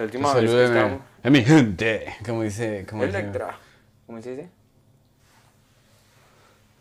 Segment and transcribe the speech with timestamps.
[0.00, 0.76] La última vez que Salúdeme.
[0.78, 1.00] estábamos...
[1.22, 2.14] A mi gente.
[2.24, 2.86] Como dice.
[2.88, 3.58] Como dice- Electra.
[4.06, 4.48] ¿Cómo se dice?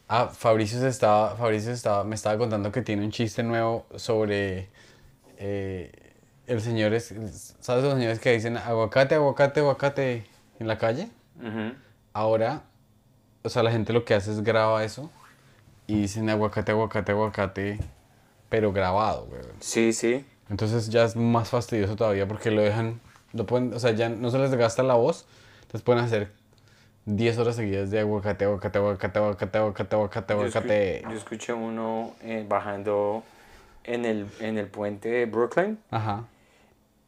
[0.07, 4.70] Ah, Fabricio, se estaba, Fabricio estaba, me estaba contando que tiene un chiste nuevo sobre
[5.38, 5.91] eh,
[6.48, 7.13] el señor, es,
[7.59, 10.26] ¿sabes los señores que dicen aguacate, aguacate, aguacate
[10.59, 11.09] en la calle?
[12.13, 12.62] Ahora,
[13.44, 15.12] o sea, la gente lo que hace es graba eso
[15.86, 17.80] y dicen aguacate, aguacate, aguacate,
[18.49, 19.41] pero grabado, güey.
[19.59, 20.26] Sí, sí.
[20.49, 22.99] Entonces ya es más fastidioso todavía porque lo dejan,
[23.34, 25.26] lo pueden, o sea, ya no se les gasta la voz,
[25.62, 26.32] entonces pueden hacer
[27.06, 31.02] 10 horas seguidas de aguacate, aguacate, aguacate, aguacate, aguacate, aguacate, Yo, aguacate.
[31.04, 33.24] yo escuché uno eh, bajando
[33.84, 35.80] en el, en el puente de Brooklyn.
[35.90, 36.26] Ajá.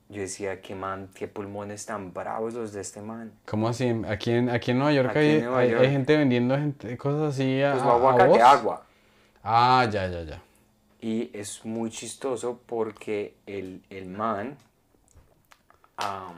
[0.10, 3.32] Yo decía, qué man, qué pulmones tan bravos los de este man.
[3.46, 3.94] ¿Cómo así?
[4.10, 5.82] Aquí en, aquí en Nueva York Aquí hay, en Nueva hay- York.
[5.84, 8.42] hay gente vendiendo gente, cosas así a, Pues a- a aguacate voz.
[8.42, 8.84] agua.
[9.44, 10.42] Ah, ya, ya, ya.
[11.00, 14.58] Y es muy chistoso porque el, el man
[16.02, 16.36] am,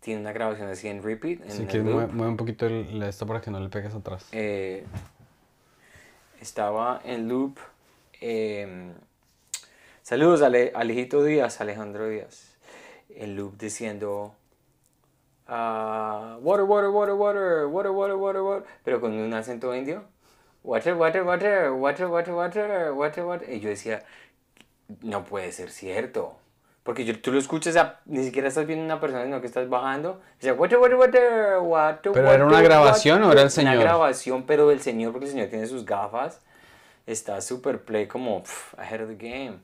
[0.00, 1.40] tiene una grabación así en repeat.
[1.42, 4.26] En Si quieres, mueve, mueve un poquito el, esto para que no le pegues atrás.
[4.32, 4.84] Eh,
[6.40, 7.58] estaba en loop.
[8.20, 8.94] em,
[10.02, 12.56] saludos Ale- Alejito Díaz, Alejandro Díaz.
[13.10, 14.34] En loop diciendo
[15.46, 20.04] ah, water, water, water, water, water, water, water, water, pero con un acento indio.
[20.64, 23.52] Water, water, water, water, water, water, water, water.
[23.52, 24.04] Y yo decía,
[25.02, 26.37] no puede ser cierto.
[26.88, 29.68] Porque yo, tú lo escuchas, a- ni siquiera estás viendo una persona, sino que estás
[29.68, 30.22] bajando.
[30.40, 33.74] Dice, water, water, water, water, ¿Pero era una grabación o era el señor?
[33.74, 36.40] Una grabación, pero del señor, porque el señor tiene sus gafas.
[37.06, 38.42] Está super play como
[38.78, 39.58] ahead of the game.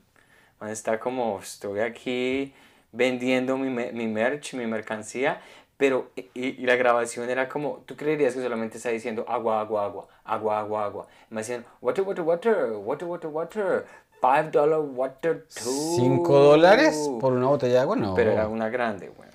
[0.59, 2.53] Man, está como, estoy aquí
[2.91, 5.41] vendiendo mi, mi merch, mi mercancía.
[5.77, 9.59] Pero, y, y- y la grabación era como, tú creerías que solamente está diciendo agua,
[9.61, 11.07] agua, agua, agua, agua, agua.
[11.31, 13.85] Y me decían, water, water, water, water, water, water,
[14.21, 15.95] five dollar water, two.
[15.95, 17.95] ¿Cinco dólares por una botella de agua?
[17.95, 18.15] No.
[18.15, 19.29] Pero era una grande, güey.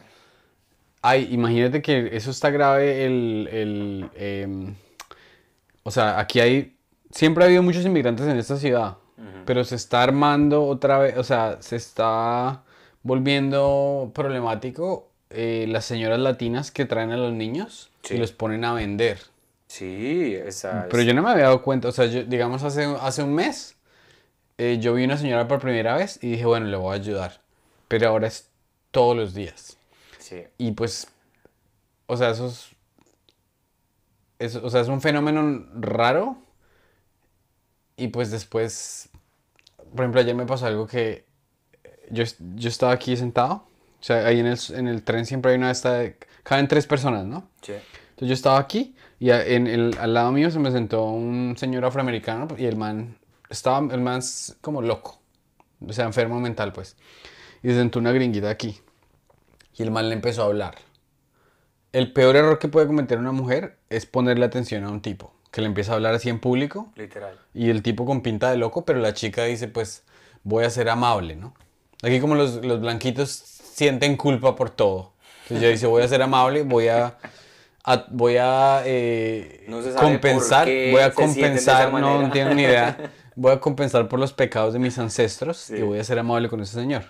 [1.02, 3.48] Ay, imagínate que eso está grave el...
[3.52, 4.74] el, em,
[5.82, 6.76] o sea, aquí hay...
[7.10, 8.96] Siempre ha habido muchos inmigrantes en esta ciudad,
[9.46, 12.62] pero se está armando otra vez, o sea, se está
[13.02, 18.14] volviendo problemático eh, las señoras latinas que traen a los niños Sí.
[18.14, 19.18] y los ponen a vender.
[19.66, 23.22] Sí, esa Pero yo no me había dado cuenta, o sea, yo, digamos hace, hace
[23.22, 23.76] un mes,
[24.62, 27.40] eh, yo vi una señora por primera vez y dije, bueno, le voy a ayudar.
[27.88, 28.50] Pero ahora es
[28.90, 29.78] todos los días.
[30.18, 30.42] Sí.
[30.58, 31.08] Y pues,
[32.06, 32.68] o sea, eso es,
[34.38, 36.36] es- o sea, es un fenómeno raro.
[37.96, 39.08] Y pues después,
[39.94, 41.24] por ejemplo, ayer me pasó algo que
[42.10, 43.64] yo, es- yo estaba aquí sentado.
[44.00, 46.10] O sea, ahí en el, en el tren siempre hay una de estas,
[46.42, 47.48] caben tres personas, ¿no?
[47.62, 47.72] Sí.
[48.10, 51.54] Entonces yo estaba aquí y a- en el, al lado mío se me sentó un
[51.58, 53.16] señor afroamericano y el man
[53.50, 54.20] estaba, el man
[54.60, 55.20] como loco,
[55.86, 56.96] o sea, enfermo mental pues.
[57.62, 58.80] Y se sentó una gringuita aquí
[59.76, 60.76] y el man le empezó a hablar.
[61.92, 65.60] El peor error que puede cometer una mujer es ponerle atención a un tipo, que
[65.60, 67.36] le empieza a hablar así en público Literal.
[67.52, 70.04] y el tipo con pinta de loco, pero la chica dice pues
[70.44, 71.54] voy a ser amable, ¿no?
[72.02, 75.12] Aquí como los, los blanquitos sienten culpa por todo.
[75.42, 77.18] Entonces ella dice voy a ser amable, voy a,
[77.84, 83.60] a- voy a eh, No compensar, voy a compensar, no, tengo ni idea, voy a
[83.60, 85.82] compensar por los pecados de mis ancestros y Sí.
[85.82, 87.04] voy a ser amable con ese señor.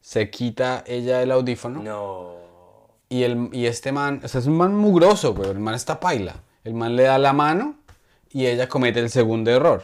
[0.00, 2.32] Se quita ella el audífono No.
[3.08, 5.50] y, el, y este man, o sea, es un man mugroso, güey.
[5.50, 6.36] El man está paila.
[6.64, 7.76] El man le da la mano
[8.30, 9.82] y ella comete el segundo error,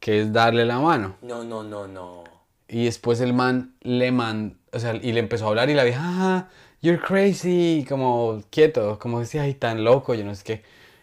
[0.00, 1.16] que es darle la mano.
[1.22, 2.24] No, no, no, no.
[2.68, 5.84] Y después el man le man, o sea, y le empezó a hablar y la
[5.84, 6.48] vieja, ah,
[6.82, 10.62] you're crazy, como quieto, como decía, ay, tan loco, yo no sé qué.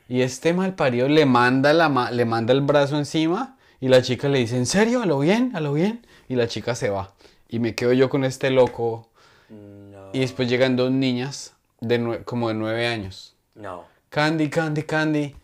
[0.10, 3.53] Y este mal parido le manda, la ma- le manda el brazo encima
[3.84, 5.02] y la chica le dice, ¿en serio?
[5.02, 5.52] ¿A lo bien?
[5.56, 6.08] ¿A lo bien?
[6.30, 7.12] Y la chica se va.
[7.50, 9.10] Y me quedo yo con este loco.
[9.50, 10.08] No.
[10.14, 13.36] Y después llegan dos niñas de como de nueve años.
[13.56, 13.84] No.
[14.08, 15.36] Candy, Candy, Candy.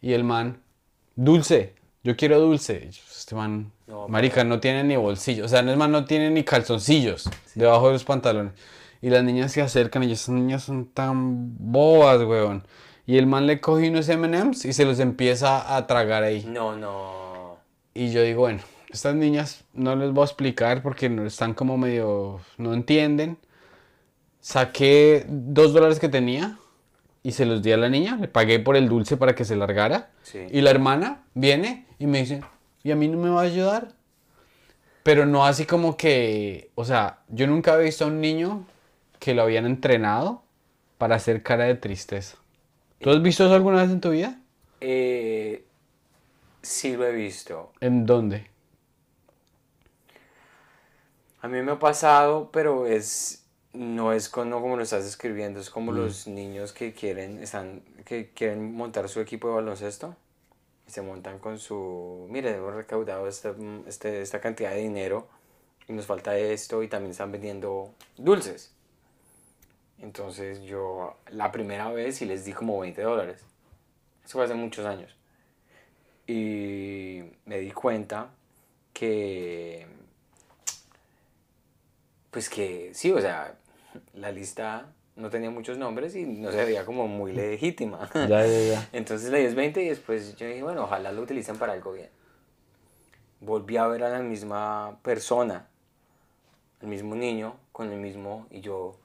[0.00, 0.62] Y el man,
[1.16, 1.74] dulce,
[2.04, 2.88] yo quiero dulce.
[2.88, 5.46] Este man, No, marica, no tiene ni bolsillo.
[5.46, 8.52] O sea, el man no tiene ni calzoncillos debajo de los pantalones.
[9.02, 12.64] Y las niñas se acercan y esas niñas son tan bobas, weón.
[13.06, 16.44] Y el man le coge unos M&M's y se los empieza a tragar ahí.
[16.44, 17.27] No, no.
[17.98, 18.60] Y yo digo, bueno,
[18.90, 23.38] estas niñas no les voy a explicar porque no están como medio, no entienden.
[24.40, 26.60] Saqué dos dólares que tenía
[27.24, 29.56] y se los di a la niña, le pagué por el dulce para que se
[29.56, 30.12] largara.
[30.22, 30.46] Sí.
[30.48, 32.44] Y la hermana viene y me dice,
[32.84, 33.88] ¿y a mí no me va a ayudar?
[35.02, 38.64] Pero no así como que, o sea, yo nunca había visto a un niño
[39.18, 40.44] que lo habían entrenado
[40.98, 42.36] para hacer cara de tristeza.
[43.00, 44.38] ¿Tú has visto eso alguna vez en tu vida?
[44.80, 45.64] Eh,
[46.68, 47.72] sí lo he visto.
[47.80, 48.46] ¿En dónde?
[51.40, 53.44] A mí me ha pasado, pero es
[53.74, 57.82] No es con- no como lo estás escribiendo, es como los niños que quieren, están,
[58.06, 60.16] que quieren montar su equipo de baloncesto
[60.88, 63.54] y se montan con su, mire, hemos recaudado esta,
[63.86, 65.28] este- esta cantidad de dinero
[65.86, 68.72] y nos falta esto y también están vendiendo dulces.
[69.98, 73.42] Entonces yo la primera vez sí les di como 20 dólares.
[74.24, 75.14] Eso fue hace muchos años.
[76.28, 78.28] Y me di cuenta
[78.92, 79.86] que,
[82.30, 83.54] pues que sí, o sea,
[84.12, 88.10] la lista no tenía muchos nombres y no se veía como muy legítima.
[88.14, 88.88] Ya, ya, ya.
[88.92, 92.10] Entonces le di 20 y después yo dije, bueno, ojalá lo utilicen para algo bien.
[93.40, 95.66] Volví a ver a la misma persona,
[96.82, 98.98] el mismo niño, con el mismo, y yo,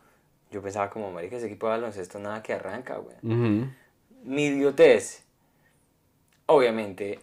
[0.51, 3.15] yo pensaba como, marica, ese equipo de baloncesto nada que arranca, güey.
[3.21, 3.69] Ujú.
[4.23, 5.23] Mi idiotez,
[6.45, 7.19] obviamente,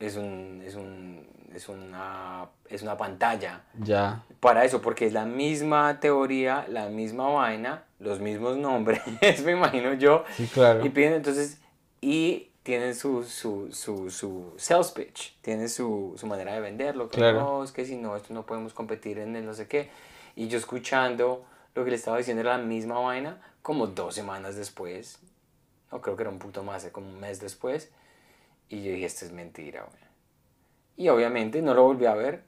[0.00, 4.24] es un, es un, es una, es una pantalla Ya.
[4.40, 9.00] para eso, porque es la misma teoría, la misma vaina, los mismos nombres,
[9.44, 10.24] me imagino yo.
[10.36, 10.84] Sí, claro.
[10.84, 11.58] Y piden entonces,
[12.00, 17.18] y tienen su, su, su, su sales pitch, tienen su, su manera de venderlo, que
[17.18, 17.40] Claro.
[17.40, 19.88] no, es que si no, esto no podemos competir en el no sé qué.
[20.34, 24.56] Y yo escuchando lo que le estaba diciendo era la misma vaina, como dos semanas
[24.56, 25.20] después,
[25.92, 27.90] no creo que era un punto más, eh, como un mes después,
[28.68, 30.02] y yo dije, esto es mentira, güey.
[30.96, 32.42] Y obviamente no lo volví a ver.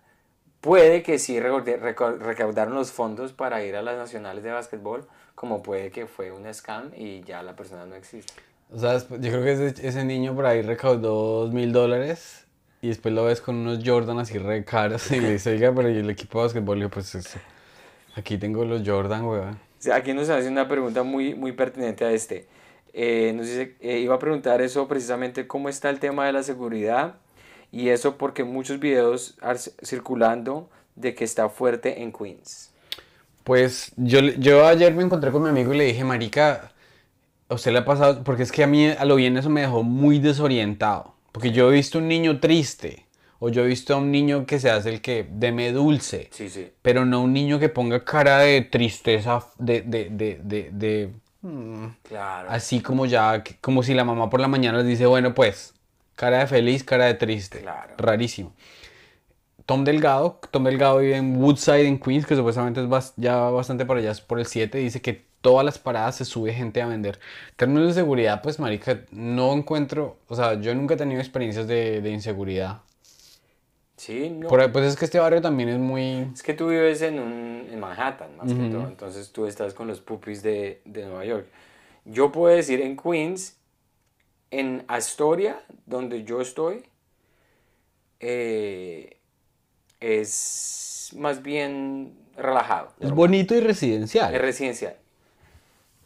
[0.60, 5.90] Puede que sí recaudaron los fondos para ir a las nacionales de básquetbol, como puede
[5.90, 8.32] que fue un scam y ya la persona no existe.
[8.72, 12.46] O sea, yo creo que ese, ese niño por ahí recaudó dos mil dólares
[12.80, 15.90] y después lo ves con unos Jordan así re caros y le dice, oiga, pero
[15.90, 16.80] ¿y el equipo de básquetbol?
[16.80, 17.38] Yo, pues eso,
[18.14, 19.54] aquí tengo los Jordan, weón.
[19.54, 22.46] O sea, Aquí nos hace una pregunta muy, muy pertinente a este.
[23.00, 26.42] Eh, nos dice, eh, iba a preguntar eso precisamente, ¿cómo está el tema de la
[26.42, 27.14] seguridad?
[27.70, 29.36] Y eso porque muchos videos
[29.84, 32.70] circulando de que está fuerte en Queens.
[33.44, 36.72] Pues yo, yo ayer me encontré con mi amigo y le dije, marica,
[37.48, 38.24] ¿a usted le ha pasado?
[38.24, 41.14] Porque es que a mí a lo bien eso me dejó muy desorientado.
[41.32, 43.06] Porque yo he visto un niño triste,
[43.38, 46.48] o yo he visto a un niño que se hace el que deme dulce, Sí,
[46.50, 46.70] sí.
[46.82, 51.10] pero no un niño que ponga cara de tristeza, de, de, de, de,
[51.42, 52.48] mm, Claro.
[52.50, 55.74] así como ya, como si la mamá por la mañana les dice, bueno, pues,
[56.16, 57.60] cara de feliz, cara de triste.
[57.60, 57.94] Claro.
[57.98, 58.54] Rarísimo.
[59.66, 63.84] Tom Delgado, Tom Delgado vive en Woodside, en Queens, que supuestamente es bas- ya bastante
[63.84, 66.86] para allá, es por el 7, dice que todas las paradas se sube gente a
[66.86, 67.18] vender.
[67.50, 71.66] En términos de seguridad, pues, marica, no encuentro, o sea, yo nunca he tenido experiencias
[71.68, 72.80] de, de inseguridad.
[73.98, 74.48] Sí, no.
[74.48, 76.30] Por pues es que este barrio también es muy...
[76.32, 78.86] Es que tú vives en, un, en Manhattan, más que todo.
[78.86, 81.46] Entonces tú estás con los pupis de, de Nueva York.
[82.04, 83.56] Yo puedo decir en Queens,
[84.52, 86.84] en Astoria, donde yo estoy,
[88.20, 89.16] eh,
[89.98, 92.92] es más bien relajado.
[93.00, 94.32] Es bonito y residencial.
[94.32, 94.96] Es residencial.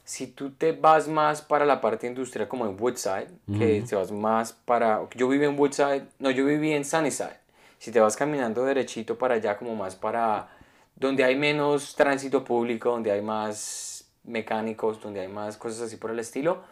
[0.05, 3.29] Si tú te vas más para la parte industrial, como en Woodside,
[3.59, 5.07] que te vas más para...
[5.15, 7.42] Yo viví en Woodside, no, yo viví en Sunnyside.
[7.83, 10.51] Si te vas caminando derechito para allá, como más para...
[10.95, 16.13] Donde hay menos tránsito público, donde hay más mecánicos, donde hay más cosas así por
[16.13, 16.63] el estilo,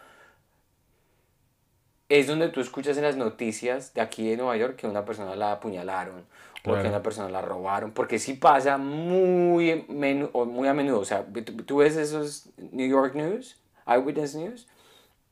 [2.07, 5.35] es donde tú escuchas en las noticias de aquí de Nueva York que una persona
[5.35, 6.87] la apuñalaron o que Claro.
[6.87, 10.99] una persona la robaron, porque sí pasa muy, muy a menudo.
[11.01, 11.25] O sea,
[11.65, 14.65] tú ves esos New York News, Eyewitness News,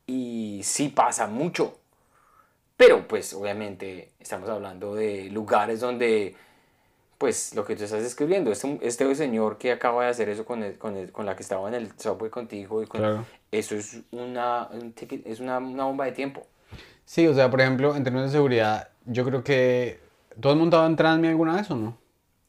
[0.05, 1.79] y sí pasa mucho.
[2.79, 6.33] Pero pues obviamente estamos hablando de lugares donde,
[7.17, 10.63] pues lo que tú estás escribiendo, este, este señor que acaba de hacer eso con,
[10.63, 13.25] el- con, el- con la que estaba en el subway contigo, y con, Claro.
[13.51, 16.47] eso es, una, un ticket- es una, una bomba de tiempo.
[17.03, 19.99] Sí, o sea, por ejemplo, en términos de seguridad, yo creo que...
[20.39, 21.97] ¿Tú has montado en Transmi alguna vez o no?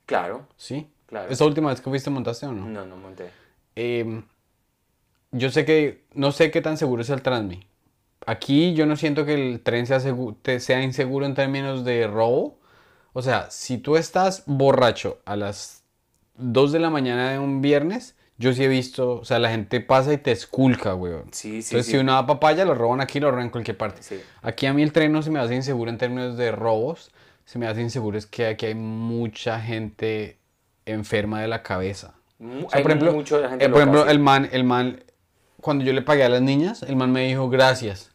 [0.06, 0.88] Claro, Sí.
[1.06, 1.28] Claro.
[1.28, 2.66] ¿Esta última vez que fuiste montaste o no?
[2.66, 3.30] no, no monté.
[3.74, 4.22] Em,
[5.32, 7.66] yo sé que no sé qué tan seguro es el Transmi.
[8.26, 12.58] Aquí yo no siento que el tren sea, sea inseguro en términos de robo.
[13.12, 15.82] O sea, si tú estás borracho a las
[16.36, 19.80] 2 de la mañana de un viernes, yo sí he visto, o sea, la gente
[19.80, 21.24] pasa y te esculca, weón.
[21.32, 21.92] Sí, sí, Entonces, sí.
[21.92, 24.02] si uno da papaya, lo roban aquí, lo roban en cualquier parte.
[24.02, 24.20] Sí.
[24.42, 27.10] Aquí a mí el tren no se me hace inseguro en términos de robos.
[27.44, 30.38] Se me hace inseguro es que aquí hay mucha gente
[30.86, 32.14] enferma de la cabeza.
[32.38, 34.64] O sea, hay por ejemplo, mucho de gente eh, por loca, ejemplo el man, el
[34.64, 35.04] man,
[35.60, 38.09] cuando yo le pagué a las niñas, el man me dijo gracias.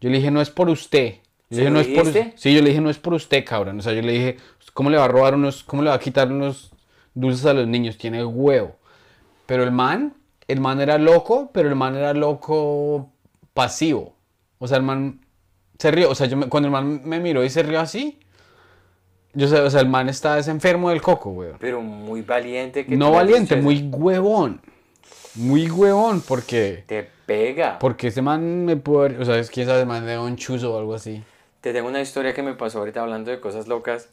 [0.00, 1.14] Yo le dije, no es por usted.
[1.48, 2.06] Yo ¿Se dije, lo no es por?
[2.36, 3.78] Sí, yo le dije, no es por usted, cabrón.
[3.78, 4.36] O sea, yo le dije,
[4.74, 6.72] ¿cómo le va a robar unos, cómo le va a quitar unos
[7.14, 7.96] dulces a los niños?
[7.96, 8.76] Tiene huevo.
[9.46, 10.14] Pero el man,
[10.48, 13.10] el man era loco, pero el man era loco
[13.54, 14.14] pasivo.
[14.58, 15.20] O sea, el man
[15.78, 16.10] se rió.
[16.10, 18.18] O sea, yo me- cuando el man me miró y se rió así,
[19.34, 21.58] Yo sé, o sea, el man está es enfermo del coco, weón.
[21.60, 22.86] Pero muy valiente.
[22.86, 24.62] Que No valiente, muy huevón.
[25.36, 26.84] Muy huevón, porque...
[26.86, 27.78] Te pega.
[27.78, 30.78] Porque ese man me haber- O sea, es que ese man de un chuzo o
[30.78, 31.22] algo así.
[31.60, 34.08] Te tengo una historia que me pasó ahorita hablando de cosas locas.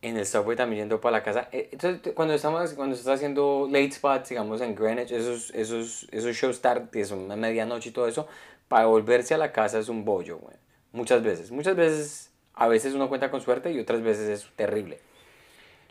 [0.00, 1.48] En el subway también yendo para la casa.
[1.52, 6.08] Eh, Entonces, cuando estamos, cuando se está haciendo late spots, digamos en Greenwich, esos, esos,
[6.10, 8.26] esos shows tarde, son a medianoche y todo eso,
[8.66, 10.56] para volverse a la casa es un bollo, güey.
[10.92, 11.52] Muchas veces.
[11.52, 14.98] Muchas veces, a veces uno cuenta con suerte y otras veces es terrible.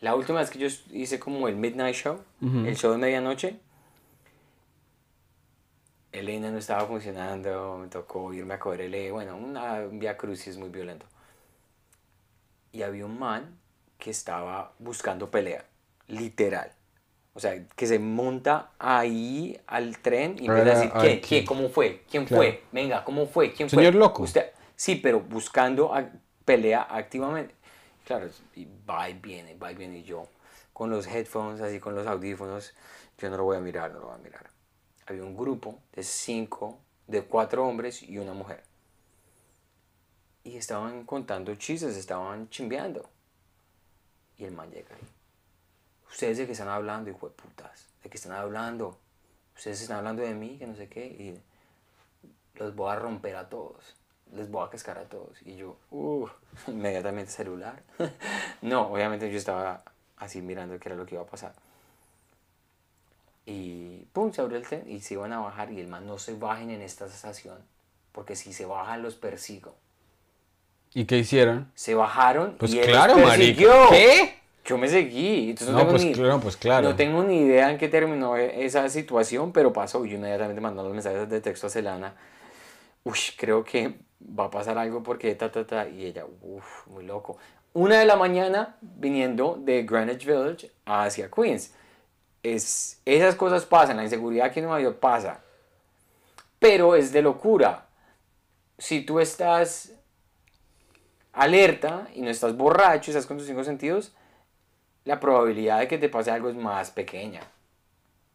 [0.01, 3.55] La última vez que yo hice como el Midnight Show, el show de medianoche,
[6.13, 10.15] Elena no estaba funcionando, me tocó irme a coger el E, bueno, una, un via
[10.17, 11.05] crucis muy violento.
[12.71, 13.57] Y había un man
[13.97, 15.65] que estaba buscando pelea,
[16.07, 16.71] literal.
[17.33, 21.21] O sea, que se monta ahí al tren y empieza a Ah, decir, ¿qué?
[21.21, 21.21] ¿qué?
[21.21, 21.45] ¿Qué?
[21.45, 22.03] ¿Cómo fue?
[22.11, 22.29] ¿Quién Claro.
[22.29, 22.63] fue?
[22.71, 23.53] Venga, ¿cómo fue?
[23.53, 23.95] ¿Quién Señor fue?
[23.95, 24.23] loco.
[24.23, 26.09] Usted, sí, pero buscando a-
[26.45, 27.55] pelea activamente.
[28.05, 29.99] Claro, y va y viene, va y viene.
[29.99, 30.27] Y yo,
[30.73, 32.73] con los headphones, así con los audífonos,
[33.17, 34.50] yo no lo voy a mirar, no lo voy a mirar.
[35.11, 38.63] Había un grupo de cinco, de cuatro hombres y una mujer.
[40.45, 43.09] Y estaban contando chistes, estaban chimbeando.
[44.37, 45.01] Y el man llega ahí.
[46.09, 47.87] Ustedes de qué están hablando, hijo de putas.
[48.01, 48.97] ¿De qué están hablando?
[49.53, 51.05] Ustedes están hablando de mí, que no sé qué.
[51.05, 51.37] Y
[52.55, 53.97] los voy a romper a todos.
[54.31, 55.41] Les voy a cascar a todos.
[55.41, 56.25] Y yo, uh,
[56.67, 57.83] inmediatamente celular.
[58.61, 59.83] no, obviamente yo estaba
[60.15, 61.53] así mirando qué era lo que iba a pasar.
[63.45, 65.71] Y pum, se abrió el tren y se iban a bajar.
[65.71, 67.57] Y el man, no se bajen en esta estación.
[68.11, 69.75] Porque si se bajan, los persigo.
[70.93, 71.71] ¿Y qué hicieron?
[71.73, 73.37] Se bajaron Pues y él claro, los marica.
[73.37, 73.89] persiguió.
[73.89, 74.35] ¿Qué?
[74.65, 75.51] Yo me seguí.
[75.51, 76.89] Entonces no, No, tengo pues ni, claro, pues claro.
[76.89, 80.05] no tengo ni idea en qué terminó e- esa situación, pero pasó.
[80.05, 82.13] Yo inmediatamente mandó los mensajes de texto a Celana.
[83.03, 83.95] Uy, creo que
[84.37, 85.87] va a pasar algo porque ta, ta, ta.
[85.87, 87.37] Y ella, uff, muy loco.
[87.73, 91.73] Una de la mañana viniendo de Greenwich Village hacia Queens.
[92.43, 95.41] Es, esas cosas pasan, la inseguridad aquí en Nueva York pasa.
[96.59, 97.87] Pero es de locura.
[98.77, 99.93] Si tú estás
[101.33, 104.13] alerta y no estás borracho, estás con tus cinco sentidos,
[105.05, 107.41] la probabilidad de que te pase algo es más pequeña.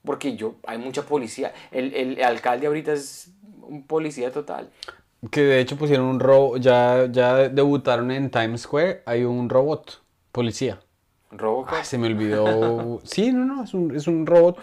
[0.04, 1.52] Porque yo, hay mucha policía.
[1.70, 3.30] El, el alcalde ahorita es
[3.62, 4.70] un policía total.
[5.30, 10.02] Que de hecho pusieron un robot, ya, ya debutaron en Times Square, hay un robot,
[10.30, 10.78] policía.
[11.38, 11.74] Robocop.
[11.74, 13.00] Ay, se me olvidó.
[13.04, 14.58] Sí, no, no, es un, es un robot,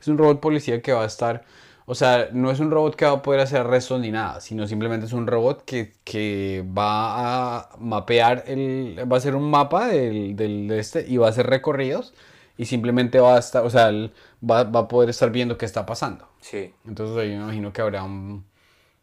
[0.00, 1.44] es un robot policía que va a estar,
[1.86, 4.66] o sea, no es un robot que va a poder hacer arrestos ni nada, sino
[4.66, 9.86] simplemente es un robot que, que va a mapear, el, va a hacer un mapa
[9.88, 12.14] del, del de este y va a hacer recorridos
[12.56, 14.12] y simplemente va a estar, o sea, él
[14.48, 16.28] va, va a poder estar viendo qué está pasando.
[16.40, 16.72] Sí.
[16.86, 18.44] Entonces ahí me imagino que habrá un,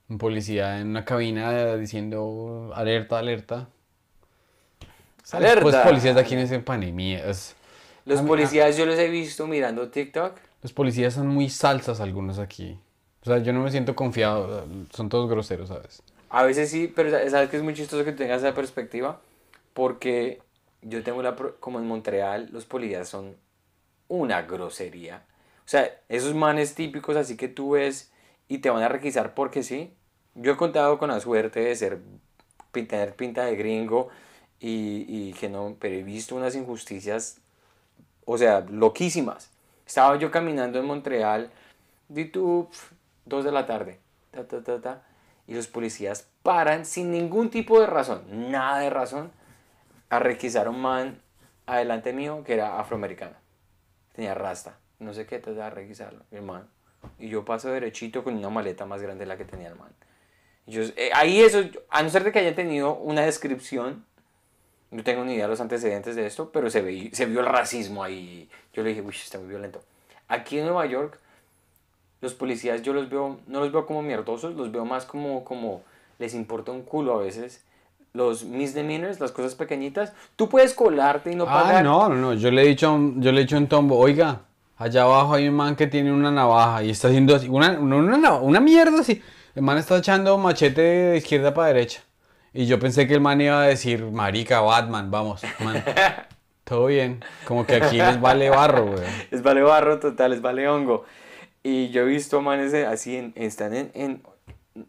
[0.09, 3.69] un policía en una cabina diciendo alerta, alerta.
[5.31, 5.61] Alerta.
[5.61, 7.29] Pues policías de aquí en ese pandemia.
[7.29, 7.55] es-
[8.05, 10.37] Los policías yo los he visto mirando TikTok.
[10.61, 12.79] Los policías son muy salsas algunos aquí.
[13.21, 14.65] O sea, yo no me siento confiado.
[14.91, 16.03] Son todos groseros, ¿sabes?
[16.29, 19.21] A veces sí, pero sa- sabes que es muy chistoso que tengas esa perspectiva.
[19.73, 20.41] Porque
[20.81, 21.35] yo tengo la...
[21.59, 23.35] Como en Montreal, los policías son
[24.07, 25.25] una grosería.
[25.65, 28.11] O sea, esos manes típicos así que tú ves
[28.49, 29.93] y te van a requisar porque sí.
[30.35, 31.99] Yo he contado con la suerte de ser,
[32.71, 34.09] tener pinta de gringo
[34.63, 37.41] y, y que no, pero he visto unas injusticias,
[38.23, 39.51] o sea, loquísimas.
[39.85, 41.51] Estaba yo caminando en Montreal,
[42.07, 43.99] pf, dos de la tarde,
[44.31, 45.03] ta, ta, ta, ta,
[45.47, 49.31] y los policías paran sin ningún tipo de razón, nada de razón,
[50.09, 51.21] a requisar a un man
[51.65, 53.35] adelante mío que era afroamericano.
[54.15, 56.67] Tenía rasta, no sé qué, trata de requisarlo, mi hermano.
[57.19, 59.91] Y yo paso derechito con una maleta más grande de la que tenía el man.
[60.67, 64.05] Yo, eh, ahí eso, a no ser de que haya tenido una descripción,
[64.93, 67.47] no tengo ni idea de los antecedentes de esto, pero se, ve, se vio el
[67.47, 68.47] racismo ahí.
[68.73, 69.81] Yo le dije, uy, está muy violento.
[70.27, 71.19] Aquí en Nueva York,
[72.21, 75.81] los policías yo los veo, no los veo como mierdosos, los veo más como, como
[76.19, 77.63] les importa un culo a veces.
[78.13, 81.83] Los misdemeanors, las cosas pequeñitas, tú puedes colarte y no Ah, pagar.
[81.83, 82.33] no, no, no.
[82.35, 84.41] Yo le he dicho, yo le he dicho un tombo, oiga,
[84.77, 87.95] allá abajo hay un man que tiene una navaja y está haciendo así, una, una,
[87.97, 89.21] una, una mierda así.
[89.55, 92.01] El man está echando machete de izquierda para derecha.
[92.53, 95.83] Y yo pensé que el man iba a decir, marica, Batman, vamos, man.
[96.63, 97.23] Todo bien.
[97.45, 99.03] Como que aquí les vale barro, güey.
[99.31, 101.03] Les vale barro total, les vale hongo.
[101.63, 104.23] Y yo he visto manes así, en, están en, en-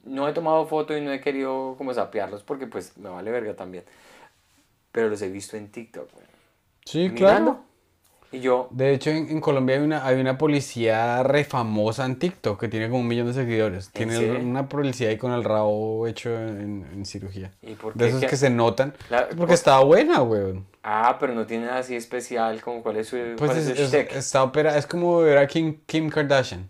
[0.04, 3.54] No he tomado foto y no he querido como sapearlos porque pues me vale verga
[3.54, 3.84] también.
[4.92, 6.26] Pero los he visto en TikTok, güey.
[6.84, 7.16] Sí, Mirando.
[7.16, 7.64] claro.
[8.34, 12.18] Y yo, De hecho, en, en Colombia hay una, hay una policía re famosa en
[12.18, 13.90] TikTok que tiene como un millón de seguidores.
[13.90, 14.40] Tiene serio?
[14.40, 17.52] una policía ahí con el rabo hecho en, en cirugía.
[17.62, 18.08] ¿y por De qué?
[18.08, 18.92] esos ¿Qué- que se notan.
[19.08, 20.66] La- Porque estaba buena, weón.
[20.82, 23.88] Ah, pero no tiene nada así especial, como cuál es su, Pues cuál es es,
[23.90, 26.68] su es- está opera, es como ver a Kim, Kim Kardashian.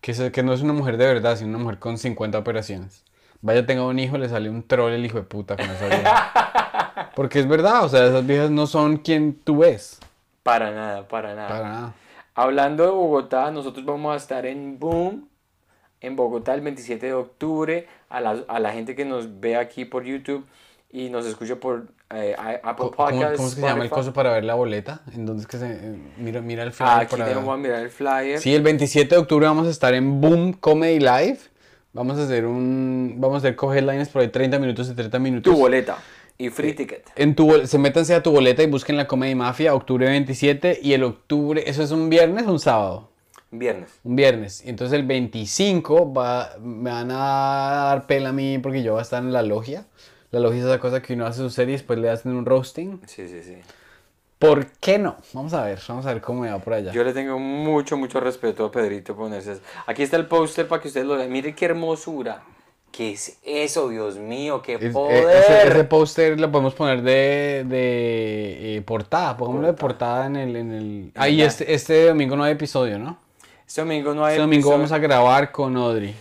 [0.00, 3.04] Que, se- que no es una mujer de verdad, sino una mujer con 50 operaciones.
[3.40, 7.10] Vaya, tenga un hijo, le sale un troll el hijo de puta con esa vieja.
[7.16, 9.98] Porque es verdad, o sea, esas viejas no son quien tú ves.
[10.42, 11.48] Para nada, para nada.
[11.48, 11.94] Para nada.
[12.34, 15.28] Hablando de Bogotá, nosotros vamos a estar en Boom,
[16.00, 17.86] en Bogotá el 27 de octubre.
[18.08, 20.44] A la, a la gente que nos ve aquí por YouTube
[20.90, 23.36] y nos escucha por eh, Apple Co- ¿Cómo, Podcasts.
[23.36, 25.00] cómo es que se llama el coso para ver la boleta?
[25.14, 27.80] ¿En dónde es que se eh, mira, mira el flyer Ah, aquí tenemos a mirar
[27.82, 28.38] el flyer.
[28.38, 31.38] Sí, el 27 de octubre vamos a estar en Boom Comedy Live.
[31.94, 35.52] Vamos a hacer un vamos a hacer co-headlines por ahí 30 minutos y 30 minutos.
[35.54, 35.96] Tu boleta
[36.38, 37.10] y free ticket.
[37.16, 40.92] En tu se métanse a tu boleta y busquen la Comedy Mafia, octubre 27 y
[40.92, 43.10] el octubre, ¿eso es un viernes o un sábado?
[43.50, 44.00] Viernes.
[44.02, 44.64] Un viernes.
[44.64, 49.00] Y entonces el 25 va, me van a dar pela a mí porque yo voy
[49.00, 49.86] a estar en la logia.
[50.30, 52.46] La logia es esa cosa que uno hace su serie y después le hacen un
[52.46, 53.00] roasting.
[53.06, 53.56] Sí, sí, sí.
[54.38, 55.16] ¿Por qué no?
[55.34, 56.90] Vamos a ver, vamos a ver cómo me va por allá.
[56.90, 59.60] Yo le tengo mucho, mucho respeto a Pedrito ponerse.
[59.86, 61.30] Aquí está el póster para que ustedes lo vean.
[61.30, 62.42] Mire qué hermosura.
[62.92, 64.62] ¿Qué es eso, Dios mío?
[64.62, 65.24] ¡Qué Es- eh, poder!
[65.36, 69.36] ese, ese póster lo podemos poner de, de eh, portada.
[69.36, 70.54] Pongámoslo de portada en el...
[70.56, 71.12] En el...
[71.16, 73.18] Ah, y este, este domingo no hay episodio, ¿no?
[73.66, 74.76] Este domingo no hay Este domingo episodio.
[74.78, 76.14] vamos a grabar con Audrey.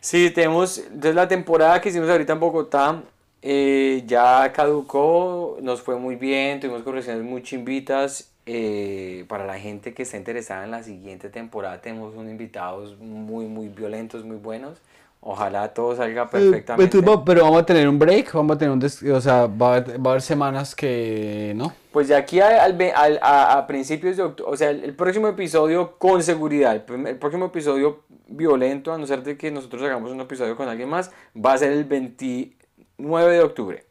[0.00, 3.02] Sí, tenemos, entonces la temporada que hicimos ahorita en Bogotá
[3.42, 8.30] eh, ya caducó, nos fue muy bien, tuvimos conversaciones muy chimbitas.
[8.50, 13.44] eh, para la gente que está interesada en la siguiente temporada tenemos unos invitados muy,
[13.46, 14.78] muy violentos, muy buenos.
[15.20, 16.96] Ojalá todo salga perfectamente.
[16.96, 18.78] Entonces, va- pero vamos a tener un break, vamos a tener un...
[18.78, 21.52] des- O sea, va a, haber, va a haber semanas que...
[21.56, 21.72] ¿No?
[21.92, 22.80] Pues de aquí a, al
[23.20, 27.46] a- a principios de octubre, o sea, el, el próximo episodio con seguridad, el, próximo
[27.46, 31.54] episodio violento, a no ser de que nosotros hagamos un episodio con alguien más, va
[31.54, 33.84] a ser el 29 de octubre.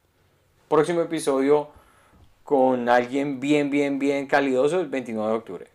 [0.69, 1.69] Próximo episodio
[2.43, 5.67] con alguien bien, bien, bien calidoso, el 29 de octubre.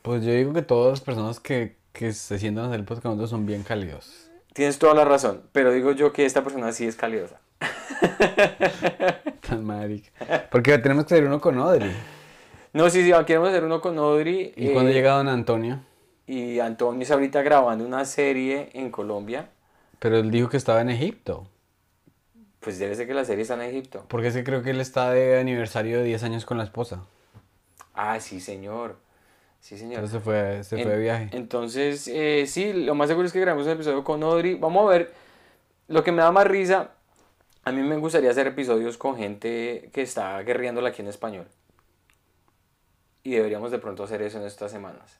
[0.00, 3.26] Pues yo digo que todas las personas que, que se sientan a hacer el podcast
[3.26, 4.25] son bien cálidos.
[4.56, 7.38] Tienes toda la razón, pero digo yo que esta persona sí es calidosa.
[9.46, 10.08] Tan marica.
[10.50, 11.94] Porque tenemos que hacer uno con Audrey.
[12.72, 14.54] No, sí, sí, queremos hacer uno con Audrey.
[14.56, 15.80] ¿Y cuando eh, llega Don Antonio?
[16.26, 19.50] Y Antonio está ahorita grabando una serie en Colombia.
[19.98, 21.46] Pero él dijo que estaba en Egipto.
[22.60, 24.06] Pues debe ser que la serie está en Egipto.
[24.08, 27.04] Porque es que creo que él está de aniversario de 10 años con la esposa.
[27.92, 28.96] Ah, sí, señor.
[29.66, 29.94] Sí, señor.
[29.94, 31.28] Entonces se fue, se fue de viaje.
[31.32, 34.54] Entonces, eh, sí, lo más seguro es que grabemos un episodio con Audrey.
[34.54, 35.12] Vamos a ver.
[35.88, 36.92] Lo que me da más risa,
[37.64, 41.48] a mí me gustaría hacer episodios con gente que está guerreándola aquí en español.
[43.24, 45.18] Y deberíamos de pronto hacer eso en estas semanas.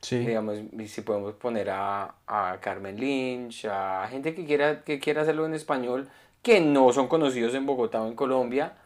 [0.00, 0.16] Sí.
[0.20, 5.44] Digamos, si podemos poner a, a Carmen Lynch, a gente que quiera, que quiera hacerlo
[5.44, 6.08] en español,
[6.40, 8.78] que no son conocidos en Bogotá o en Colombia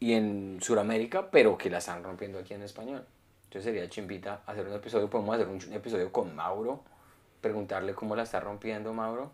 [0.00, 3.06] y en Sudamérica, pero que la están rompiendo aquí en español.
[3.48, 6.82] Entonces sería chimbita hacer un episodio, podemos hacer un, episodio con Mauro,
[7.40, 9.30] preguntarle cómo la está rompiendo Mauro.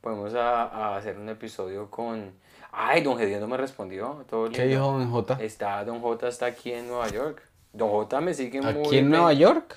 [0.00, 2.32] Podemos a, a hacer un episodio con...
[2.72, 4.24] Ay, don Gediondo me respondió.
[4.28, 4.68] Todo ¿Qué lindo.
[4.86, 5.38] dijo Don J?
[5.40, 7.40] Está, don J está aquí en Nueva York.
[7.72, 9.76] Don J me sigue muy ¿Aquí en Nueva York?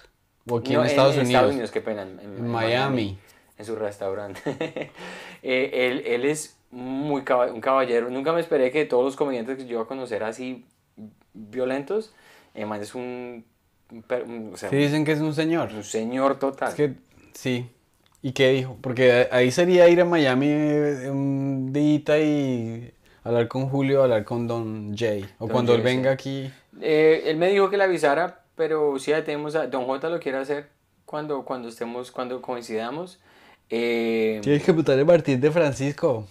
[0.50, 1.30] ¿O aquí no, en Estados Unidos?
[1.30, 2.02] Estados Unidos, qué pena.
[2.02, 3.20] En, en- En en Miami.
[3.58, 4.92] En su restaurante.
[5.48, 8.10] Eh, él, él es muy caba- un caballero.
[8.10, 10.66] Nunca me esperé que todos los comediantes que yo iba a conocer así
[11.34, 12.16] violentos,
[12.56, 13.46] eh, man, es un-
[13.92, 15.72] o sea, Sí, dicen que es un señor.
[15.74, 16.70] un señor total.
[16.70, 16.94] Es que,
[17.34, 17.70] sí.
[18.22, 18.78] ¿Y qué dijo?
[18.82, 22.92] Porque ahí sería ir a Miami eh, un día y
[23.24, 25.24] hablar con Julio, hablar con Don Jay.
[25.38, 25.86] O Don cuando él sí.
[25.86, 26.52] venga aquí.
[26.82, 30.20] Eh, él me dijo que le avisara, pero sí ya tenemos a Don J lo
[30.20, 30.70] quiere hacer
[31.06, 33.20] cuando, cuando estemos, cuando coincidamos.
[33.70, 36.28] Eh, Tienes que preguntarle a Martín de Francisco.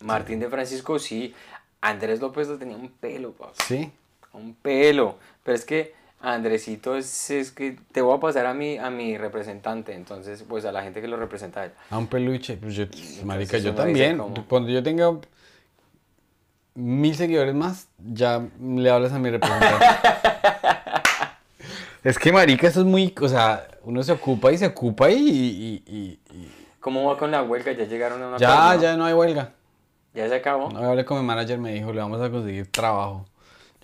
[0.00, 1.32] Martín de Francisco, sí.
[1.80, 3.52] Andrés López lo tenía un pelo, papá.
[3.66, 3.90] Sí.
[4.32, 5.16] Un pelo.
[5.44, 5.94] Pero es que
[6.26, 10.64] Andresito es, es que te voy a pasar a mi, a mi representante, entonces, pues
[10.64, 11.70] a la gente que lo representa a él.
[11.88, 12.56] A un peluche.
[12.56, 12.86] Pues yo,
[13.24, 14.20] marica, yo también.
[14.48, 15.12] Cuando yo tenga
[16.74, 19.84] mil seguidores más, ya le hablas a mi representante.
[22.02, 23.14] es que, marica, eso es muy...
[23.20, 25.14] O sea, uno se ocupa y se ocupa y...
[25.14, 27.70] y- y- y- ¿Cómo va con la huelga?
[27.70, 29.52] ¿Ya llegaron a una Ya, ya no hay huelga.
[30.12, 30.72] ¿Ya se acabó?
[30.72, 33.26] No, hablé con mi manager, me dijo, le vamos a conseguir trabajo.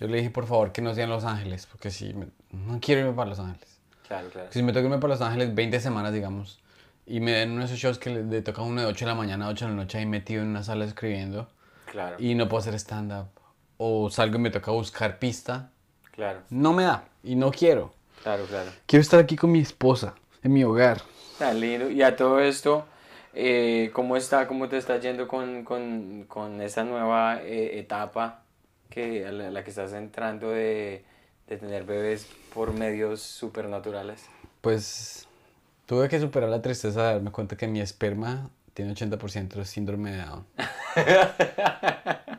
[0.03, 2.77] Yo le dije, por favor, que no sea en Los Ángeles, porque si me- no
[2.81, 3.79] quiero irme para Los Ángeles.
[4.05, 4.49] Claro, claro.
[4.51, 6.59] Si me toca irme para Los Ángeles 20 semanas, digamos,
[7.05, 9.11] y me den uno de esos shows que le, le toca uno de 8 de
[9.11, 11.47] la mañana a 8 de la noche ahí metido en una sala escribiendo,
[11.89, 12.17] Claro.
[12.19, 13.27] y no puedo hacer stand-up,
[13.77, 15.71] o salgo y me toca buscar pista,
[16.11, 17.93] Claro, No me da y no quiero.
[18.23, 18.71] claro, claro.
[18.85, 21.01] Quiero estar aquí con mi esposa, en mi hogar.
[21.39, 21.89] Tan lindo.
[21.89, 22.85] Y a todo esto,
[23.33, 28.42] eh, ¿cómo está, cómo te está yendo con, con, con esa nueva eh, etapa
[28.93, 31.03] que, a la, la que estás entrando de,
[31.47, 34.25] de tener bebés por medios supernaturales?
[34.61, 35.27] Pues
[35.87, 40.11] tuve que superar la tristeza de darme cuenta que mi esperma tiene 80% de síndrome
[40.11, 40.45] de Down.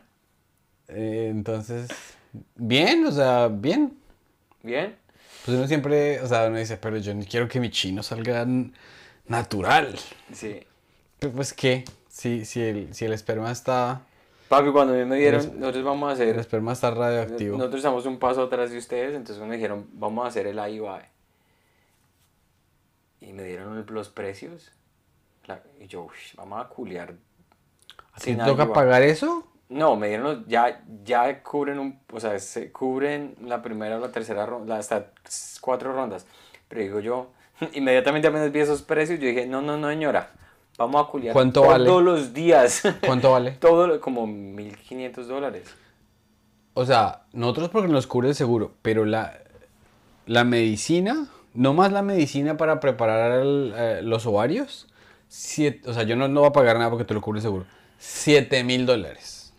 [0.96, 1.88] Eh, entonces,
[2.54, 3.98] bien, o sea, bien.
[4.62, 4.94] ¿Bien?
[5.44, 8.46] Pues uno siempre, o sea, uno dice, pero yo ni quiero que mi chino salga
[9.26, 9.98] natural.
[10.32, 10.60] Sí.
[11.18, 14.02] Pero, Pues qué, si, si, el, si el esperma está,
[14.58, 17.56] Papi, cuando me dieron, Los- nosotros vamos a el hacer, esperma está radioactivo.
[17.56, 21.00] nosotros estamos un paso atrás de ustedes, entonces me dijeron, vamos a hacer el IUI.
[23.20, 24.70] Y me dieron el- los precios.
[25.46, 27.14] La- y yo, "Ush, vamos a culiar.
[28.12, 28.72] ¿A ti sin te toca IUI".
[28.74, 29.46] pagar eso?
[29.68, 34.00] No, me dieron los, ya, ya cubren un, o sea, se cubren la primera o
[34.00, 35.10] la tercera ronda, hasta
[35.60, 36.26] cuatro rondas.
[36.68, 37.30] Pero digo yo,
[37.72, 40.30] inmediatamente apenas vi esos precios, yo dije, no, no, no, señora,
[40.78, 42.02] vamos a culiar ¿Cuánto todos vale?
[42.02, 42.82] los días.
[43.06, 43.52] ¿Cuánto vale?
[43.52, 45.64] Todo, como 1.500 dólares.
[46.74, 49.38] O sea, nosotros porque nos cubre el seguro, pero la,
[50.26, 54.88] la medicina, no más la medicina para preparar el, eh, los ovarios,
[55.28, 57.42] siete- o sea, yo no, no voy a pagar nada porque te lo cubre el
[57.42, 57.64] seguro.
[57.98, 59.52] 7 mil dólares.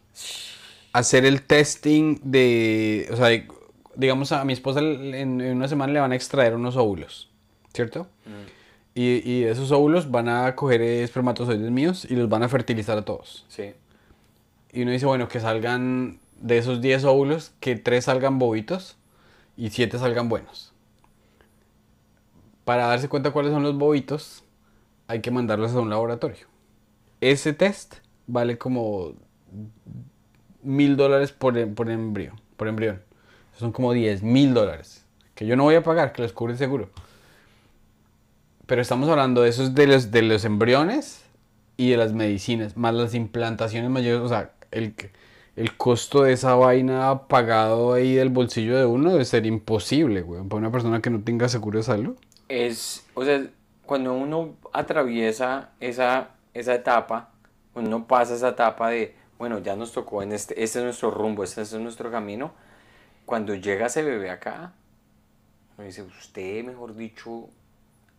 [0.92, 3.48] Hacer el testing de, o sea, de-
[3.96, 7.30] digamos a mi esposa en, en una semana le van a extraer unos óvulos,
[7.74, 8.08] ¿cierto?
[8.96, 13.04] Y, y esos óvulos van a coger espermatozoides míos y los van a fertilizar a
[13.06, 13.46] todos.
[13.50, 13.74] Sí.
[14.72, 18.98] Y uno dice, bueno, que salgan de esos 10 óvulos, que 3 salgan bobitos
[19.58, 20.74] y 7 salgan buenos.
[22.64, 24.44] Para darse cuenta cuáles son los bobitos,
[25.08, 26.48] hay que mandarlos a un laboratorio.
[27.22, 27.96] Ese test
[28.28, 29.14] vale como
[30.64, 33.02] mil dólares por, em- por embrión, por embrión.
[33.58, 35.06] Son como 10 mil dólares.
[35.36, 36.90] Que yo no voy a pagar, que los cubre el seguro.
[38.66, 41.24] Pero estamos hablando de esos de los, de los embriones
[41.78, 44.22] y de las medicinas, más las implantaciones mayores.
[44.22, 44.96] O sea, el,
[45.56, 50.44] el costo de esa vaina pagado ahí del bolsillo de uno debe ser imposible, güey.
[50.44, 52.18] Para una persona que no tenga seguro de salud.
[52.50, 53.46] Es, o sea,
[53.86, 57.32] cuando uno atraviesa esa, esa etapa,
[57.76, 61.44] uno pasa esa etapa de, bueno, ya nos tocó en este, este es nuestro rumbo,
[61.44, 62.54] este es nuestro camino.
[63.26, 64.74] Cuando llega ese bebé acá,
[65.78, 67.50] uno dice, usted, mejor dicho,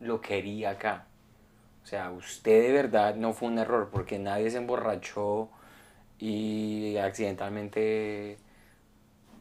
[0.01, 1.07] lo quería acá.
[1.83, 5.49] O sea, usted de verdad no fue un error porque nadie se emborrachó
[6.19, 8.39] y accidentalmente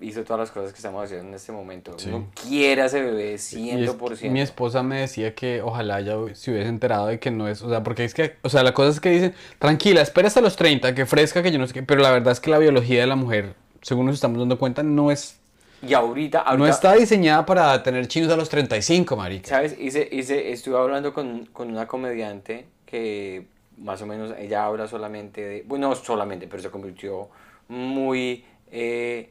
[0.02, 1.98] hizo todas las cosas que estamos haciendo en este momento.
[1.98, 2.10] Sí.
[2.10, 4.30] Uno quiere a ese bebé Y es- 100%.
[4.32, 7.70] mi esposa me decía que ojalá ya se hubiese enterado de que no es, o
[7.70, 10.58] sea, porque es que, o sea, la cosa es que dicen, tranquila, espera hasta los
[10.58, 13.00] 30, que fresca, que yo no sé qué, pero la verdad es que la biología
[13.02, 15.40] de la mujer, según nos estamos dando cuenta, no es,
[15.88, 19.50] Y ahorita, no ahorita está diseñada para tener chinos a los 35, marica.
[19.50, 19.76] ¿sabes?
[19.80, 23.46] Hice, hice, estuve hablando con, con una comediante que
[23.78, 27.28] más o menos ella habla solamente de, bueno, no solamente, pero se convirtió
[27.68, 29.30] muy eh,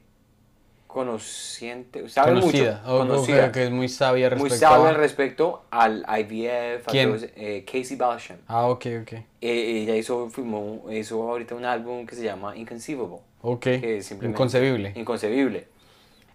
[0.86, 4.88] conociente, sabe Conocida, mucho, o- conocida, que- que es muy sabia muy respecto sabia a-
[4.90, 7.14] al respecto al IVF, a ¿Quién?
[7.14, 8.36] ese- eh, Casey Balsham.
[8.46, 9.12] Ah, ok, ok.
[9.12, 13.18] Eh, ella hizo, filmó, hizo ahorita un álbum que se llama Inconceivable.
[13.42, 14.92] Ok, que es inconcebible.
[14.94, 15.66] Inconcebible.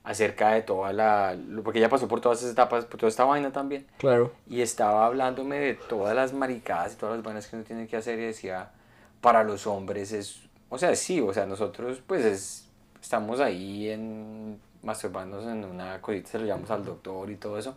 [0.03, 1.37] Acerca de toda la.
[1.63, 3.85] Porque ella pasó por todas esas etapas, por toda esta vaina también.
[3.97, 4.31] Claro.
[4.47, 7.97] Y estaba hablándome de todas las maricadas y todas las vainas que uno tiene que
[7.97, 8.17] hacer.
[8.17, 8.71] Y decía,
[9.21, 10.41] para los hombres es.
[10.69, 12.67] O sea, sí, o sea, nosotros pues es,
[13.01, 17.75] estamos ahí en masturbándonos en una cosita, se lo llamamos al doctor y todo eso.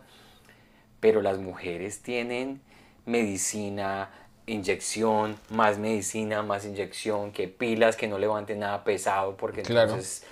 [0.99, 2.61] Pero las mujeres tienen
[3.05, 4.09] medicina,
[4.45, 9.89] inyección, más medicina, más inyección, que pilas que no levanten nada pesado, porque Claro.
[9.91, 10.25] entonces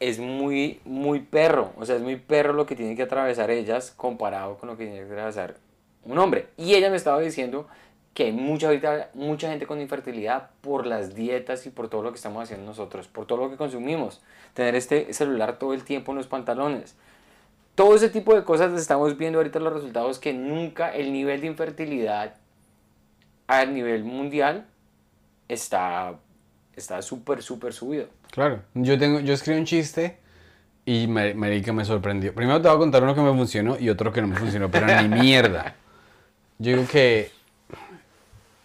[0.00, 1.72] es muy, muy perro.
[1.76, 4.84] O sea, es muy perro lo que tienen que atravesar ellas comparado con lo que
[4.84, 5.56] tiene que atravesar
[6.04, 6.48] un hombre.
[6.56, 7.66] Y ella me estaba diciendo
[8.14, 8.70] que hay mucha,
[9.14, 13.06] mucha gente con infertilidad por las dietas y por todo lo que estamos haciendo nosotros,
[13.08, 14.20] por todo lo que consumimos.
[14.54, 16.96] Tener este celular todo el tiempo en los pantalones.
[17.74, 21.46] Todo ese tipo de cosas estamos viendo ahorita los resultados que nunca el nivel de
[21.46, 22.34] infertilidad
[23.46, 24.66] a nivel mundial
[25.48, 26.18] está
[26.78, 28.08] está súper, súper subido.
[28.30, 28.62] Claro.
[28.74, 30.18] Yo tengo, yo escribí un chiste
[30.84, 32.34] y ma- marica me sorprendió.
[32.34, 34.70] Primero te voy a contar uno que me funcionó y otro que no me funcionó,
[34.70, 35.74] pero ni mierda.
[36.58, 37.30] Yo digo que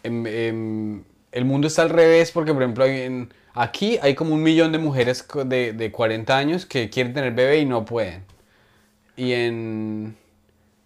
[0.04, 4.43] em- em, el mundo está al revés porque, por ejemplo, en- aquí hay como un
[4.43, 8.23] millón de mujeres de, de 40 años que quieren tener bebé y no pueden.
[9.15, 10.15] Y en,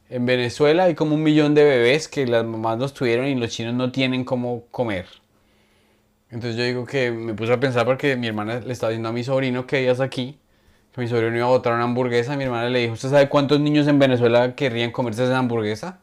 [0.09, 3.49] en Venezuela hay como un millón de bebés que las mamás los tuvieron y los
[3.51, 5.05] chinos no tienen cómo comer.
[6.29, 9.13] Entonces yo digo que me puse a pensar porque mi hermana le estaba diciendo a
[9.13, 10.39] mi sobrino que ella es aquí,
[10.93, 13.59] que mi sobrino iba a botar una hamburguesa, mi hermana le dijo, ¿usted sabe cuántos
[13.61, 15.99] niños en Venezuela querrían comerse esa hamburguesa?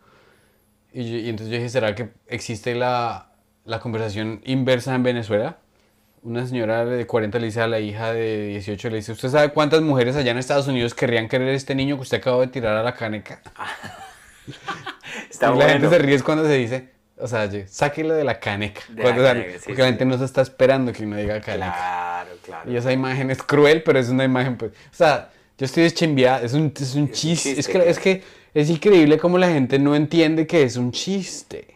[0.93, 3.33] Y, yo- y entonces yo dije, ¿será que existe la,
[3.65, 5.59] la conversación inversa en Venezuela?
[6.23, 9.51] Una señora de 40 le dice a la hija de 18, le dice, ¿usted sabe
[9.53, 12.77] cuántas mujeres allá en Estados Unidos querrían querer este niño que usted acaba de tirar
[12.77, 13.43] a la caneca?
[15.31, 15.89] Está y la gente bueno.
[15.89, 18.81] se ríe cuando se dice, o sea, sáquelo de la caneca.
[18.89, 21.17] De Cuando la sale, caneca, sí, porque la gente no se está esperando que uno
[21.17, 21.73] diga caneca.
[21.73, 22.71] Claro, claro.
[22.73, 24.73] Y esa imagen es cruel, pero es una imagen, pues.
[24.73, 27.55] O sea, yo estoy deschimbiada, es un, es un chiste.
[27.55, 27.91] chiste, es, que, claro.
[27.91, 28.23] es que
[28.55, 31.69] es increíble cómo la gente no entiende que es un chiste.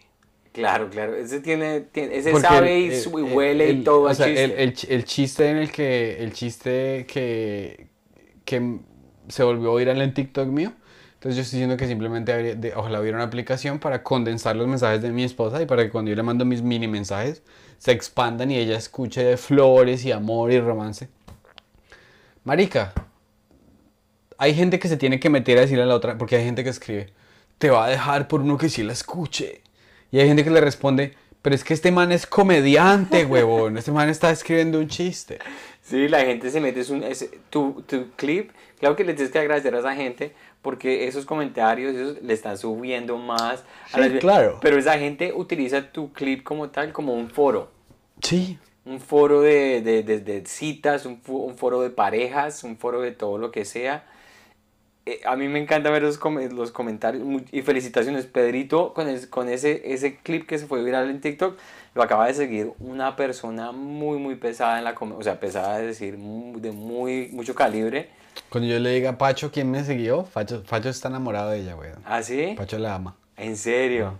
[0.51, 1.15] Claro, claro.
[1.15, 4.13] Ese tiene, tiene- ese Porque sabe y, el- el- su- y huele y todo o
[4.13, 4.43] sea, chiste.
[4.43, 7.87] El, el ch- el chiste en el que, el chiste que,
[8.43, 8.77] que
[9.29, 10.73] se volvió viral en TikTok mío.
[11.19, 14.67] Entonces yo estoy diciendo que simplemente habría- de- ojalá hubiera una aplicación para condensar los
[14.69, 17.43] mensajes de mi esposa y para que cuando yo le mando mis mini mensajes
[17.77, 21.09] se expandan y ella escuche de flores y amor y romance.
[22.45, 22.93] Marica,
[24.37, 26.63] hay gente que se tiene que meter a decirle a la otra, porque hay gente
[26.63, 27.07] que escribe,
[27.57, 29.61] te va a dejar por uno que sí la escuche.
[30.11, 33.77] Y hay gente que le responde, pero es que este man es comediante, huevón.
[33.77, 35.39] Este man está escribiendo un chiste.
[35.81, 38.51] Sí, la gente se mete es un, es- tu, tu clip.
[38.79, 42.57] Claro que le tienes que agradecer a esa gente porque esos comentarios esos le están
[42.57, 43.63] subiendo más.
[43.93, 44.57] a Sí, las- claro.
[44.61, 47.71] Pero esa gente utiliza tu clip como tal, como un foro.
[48.21, 48.57] Sí.
[48.85, 53.11] Un foro de, de, de- de citas, un, un foro de parejas, un foro de
[53.11, 54.05] todo lo que sea.
[55.05, 58.25] Eh, a mí me encanta ver los, com- los comentarios y felicitaciones.
[58.25, 61.57] Pedrito, con, es- con ese, ese clip que se fue viral en TikTok,
[61.95, 65.85] lo acaba de seguir una persona muy, muy pesada en la O sea, pesada es
[65.87, 68.09] decir, mu- de muy, mucho calibre.
[68.49, 71.75] Cuando yo le diga a Pacho quién me siguió, Pacho, Pacho está enamorado de ella,
[71.75, 72.01] weón.
[72.05, 72.55] ¿Ah, sí?
[72.57, 73.15] Pacho la ama.
[73.37, 74.19] En serio.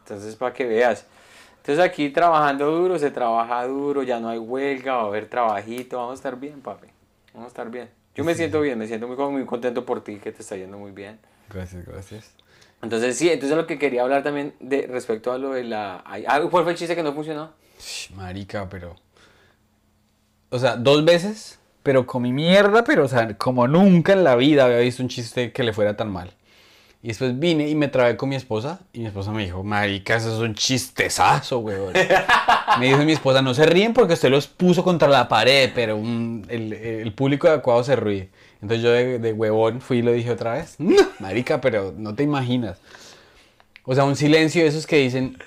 [0.00, 1.06] Entonces, para que veas.
[1.58, 5.98] Entonces, aquí trabajando duro, se trabaja duro, ya no hay huelga, va a haber trabajito,
[5.98, 6.86] vamos a estar bien, papi.
[7.34, 7.90] Vamos a estar bien.
[8.14, 10.78] Yo me siento bien, me siento muy, muy contento por ti, que te está yendo
[10.78, 11.18] muy bien.
[11.50, 12.30] Gracias, gracias.
[12.82, 16.02] Entonces, sí, entonces lo que quería hablar también de respecto a lo de la...
[16.50, 17.52] ¿Cuál fue el chiste que no funcionó?
[18.14, 18.96] Marica, pero.
[20.50, 24.64] O sea, dos veces, pero comí mierda, pero, o sea, como nunca en la vida
[24.64, 26.32] había visto un chiste que le fuera tan mal.
[27.00, 30.16] Y después vine y me trabé con mi esposa, y mi esposa me dijo, Marica,
[30.16, 31.92] eso es un chistezazo, weón.
[32.80, 35.96] me dijo mi esposa, no se ríen porque usted los puso contra la pared, pero
[35.96, 38.30] un- el, el público adecuado se ríe.
[38.60, 40.74] Entonces yo de, de huevón fui y lo dije otra vez.
[41.20, 42.78] Marica, pero no te imaginas.
[43.84, 45.38] O sea, un silencio de esos que dicen,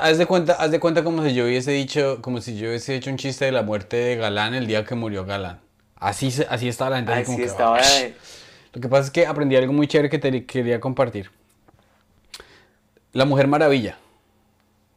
[0.00, 2.94] haz de cuenta, haz de cuenta como si yo hubiese dicho, como si yo hubiese
[2.94, 5.58] hecho un chiste de la muerte de Galán el día que murió Galán.
[6.00, 7.12] Así, así estaba la gente.
[7.12, 7.76] así como que, estaba...
[7.80, 8.14] De-
[8.72, 11.30] Lo que pasa es que aprendí algo muy chévere que te quería compartir.
[13.12, 13.98] La Mujer Maravilla.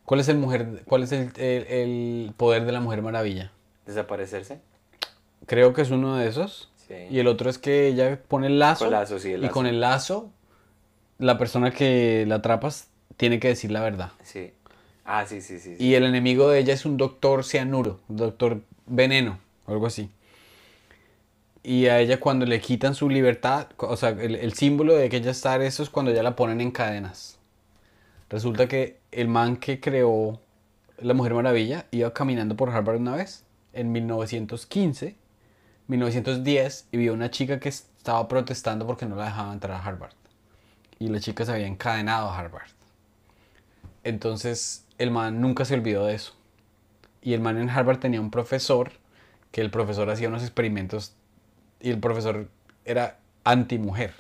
[0.06, 3.52] ¿Cuál es el, mujer, cuál es el, el- el poder de la Mujer Maravilla?
[3.86, 4.60] Desaparecerse.
[5.46, 6.70] Creo que es uno de esos.
[6.88, 6.94] Sí.
[7.10, 8.86] Y el otro es que ella pone el lazo.
[8.86, 10.30] Con lazo, sí, el Y con el lazo,
[11.18, 12.88] la persona que la atrapas
[13.18, 14.12] tiene que decir la verdad.
[14.24, 14.54] Sí.
[15.06, 15.76] Ah, sí, sí, sí.
[15.80, 19.38] Y el enemigo de ella es un doctor cianuro, doctor veneno,
[19.68, 20.10] algo así.
[21.64, 25.18] Y a ella cuando le quitan su libertad, o sea, el, el símbolo de que
[25.18, 27.40] ella está eso es cuando ya la ponen en cadenas.
[28.30, 30.40] Resulta que el man que creó
[30.98, 35.16] La Mujer Maravilla iba caminando por Harvard una vez, en 1915,
[35.88, 40.14] 1910, y vio una chica que estaba protestando porque no la dejaban entrar a Harvard.
[41.00, 42.70] Y la chica se había encadenado a Harvard.
[44.04, 46.34] Entonces el man nunca se olvidó de eso.
[47.22, 48.92] Y el man en Harvard tenía un profesor
[49.52, 51.16] que el profesor hacía unos experimentos
[51.84, 52.50] y el profesor
[52.86, 54.16] era anti-mujer.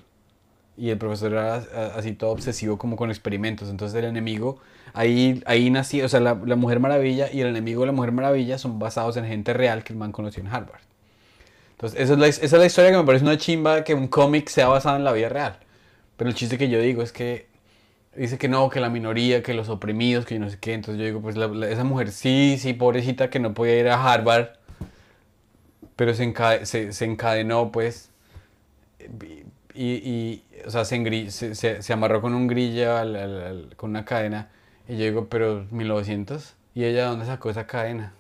[0.78, 1.56] Y el profesor era
[1.96, 3.70] así todo obsesivo como con experimentos.
[3.70, 4.60] Entonces el enemigo,
[4.94, 8.12] ahí, ahí nació, o sea, la, la Mujer Maravilla y el enemigo de la Mujer
[8.12, 10.82] Maravilla son basados en gente real que el man conoció en Harvard.
[11.72, 14.08] Entonces esa es la, esa es la historia que me parece una chimba que un
[14.08, 15.58] cómic sea basado en la vida real.
[16.18, 17.48] Pero el chiste que yo digo es que
[18.16, 20.74] dice que no, que la minoría, que los oprimidos, que yo no sé qué.
[20.74, 24.04] Entonces yo digo, pues la- esa mujer sí, sí, pobrecita que no podía ir a
[24.14, 24.50] Harvard,
[25.96, 28.10] pero se, encade- se, se encadenó, pues.
[29.76, 33.42] Y, y, o sea, se, engri- se, se- se amarró con un grillo, al- al-
[33.44, 34.50] al- con una cadena.
[34.88, 36.54] Y yo digo, pero 1900.
[36.76, 38.14] ¿Y ella dónde sacó esa cadena?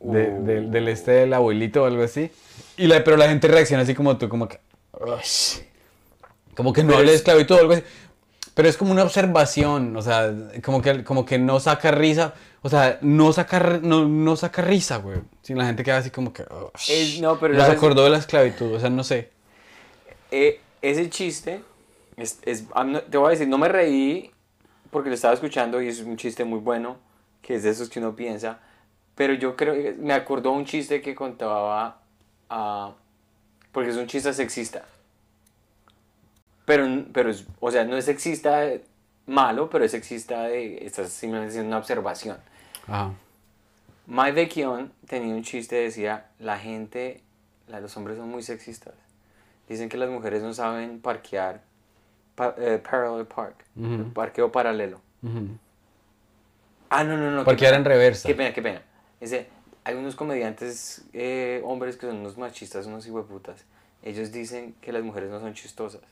[0.00, 2.30] De- del- del este del abuelito o algo así.
[2.76, 4.60] Y la, pero la gente reacciona así como tú, como que.
[6.54, 7.82] Como que no hable de es- esclavitud o algo así.
[8.54, 10.32] Pero es como una observación, o sea,
[10.64, 12.34] como que, como que no saca risa.
[12.64, 15.18] O sea, no saca, no, no saca risa, güey.
[15.42, 16.44] Si la gente queda así como que.
[16.88, 17.76] Es- no, pero ¿sabes?
[17.76, 19.30] acordó de la esclavitud, o sea, no sé.
[20.30, 21.62] Eh, ese chiste,
[22.16, 24.30] es, es- no- te voy a decir, no me reí
[24.90, 26.96] porque lo estaba escuchando y es un chiste muy bueno,
[27.42, 28.60] que es de esos que uno piensa,
[29.14, 32.00] pero yo creo que me acordó un chiste que contaba
[32.50, 32.94] a
[33.72, 34.86] Porque es un chiste sexista.
[36.64, 38.64] Pero, pero es, o sea, no es sexista
[39.26, 42.38] malo, pero es sexista de, estás simplemente haciendo una observación.
[42.88, 43.12] Ajá.
[44.06, 47.22] Mike Vecchione tenía un chiste, decía, la gente,
[47.68, 48.94] la- los hombres son muy sexistas.
[49.68, 51.62] Dicen que las mujeres no saben parquear,
[52.34, 53.64] pa- eh, parallel park,
[54.12, 55.00] parqueo paralelo.
[56.90, 57.44] Ah, no, no, no.
[57.44, 57.78] Parquear pena.
[57.78, 58.28] en reversa.
[58.28, 58.82] Qué pena, qué pena.
[59.20, 59.48] Dice,
[59.84, 63.64] hay unos comediantes eh, hombres que son unos machistas, unos hijueputas.
[64.02, 66.02] Ellos dicen que las mujeres no son chistosas.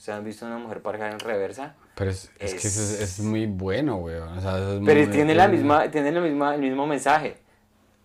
[0.00, 1.74] ¿Ustedes han visto una mujer parquear en reversa?
[1.94, 4.38] Pero es, es que eso es, Es- es muy bueno, weón.
[4.38, 7.36] O sea, es Pero muy- tiene, la es- misma, tiene la misma, el mismo mensaje.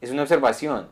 [0.01, 0.89] Es una observación.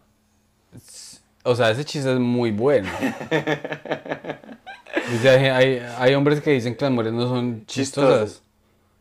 [1.43, 2.89] O sea, ese chiste es muy bueno.
[5.11, 8.19] Dice, hay, hay, hay hombres que dicen que las mujeres no son chistosas.
[8.21, 8.43] Chistosas.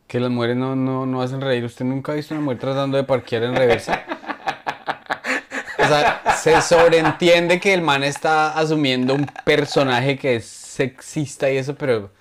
[0.07, 1.63] Que las mujeres no, no, no hacen reír.
[1.63, 4.03] ¿Usted nunca ha visto una mujer tratando de parquear en reversa?
[5.79, 11.57] O sea, se sobreentiende que el man está asumiendo un personaje que es sexista y
[11.57, 12.11] eso, pero...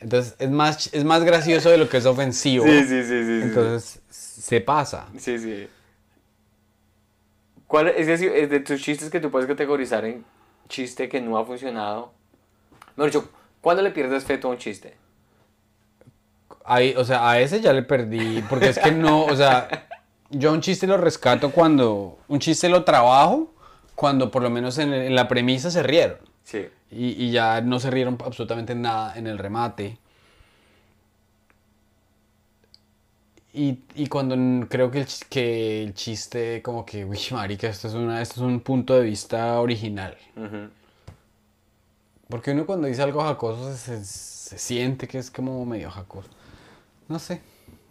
[0.00, 2.64] Entonces es más, es más gracioso de lo que es ofensivo.
[2.64, 3.24] sí, sí, sí.
[3.24, 3.40] sí.
[3.44, 5.06] Entonces se pasa.
[5.16, 5.68] Sí, sí.
[7.68, 10.24] ¿Cuál es, es de tus chistes que tú puedes categorizar en
[10.68, 12.12] chiste que no ha funcionado?
[12.96, 13.28] Mejor dicho,
[13.60, 14.96] ¿cuándo le pierdes fe a un chiste?
[16.64, 19.86] Ahí, o sea, a ese ya le perdí, porque es que no, o sea,
[20.30, 23.54] yo un chiste lo rescato cuando, un chiste lo trabajo
[23.94, 26.68] cuando por lo menos en, en la premisa se rieron Sí.
[26.92, 29.98] Y, y ya no se rieron absolutamente nada en el remate.
[33.54, 37.94] Y, y cuando creo que el, que el chiste como que, uy, marica, esto es,
[37.94, 40.16] una, esto es un punto de vista original.
[42.28, 46.30] Porque uno cuando dice algo jacoso se, se siente que es como medio jacoso.
[47.08, 47.42] No sé.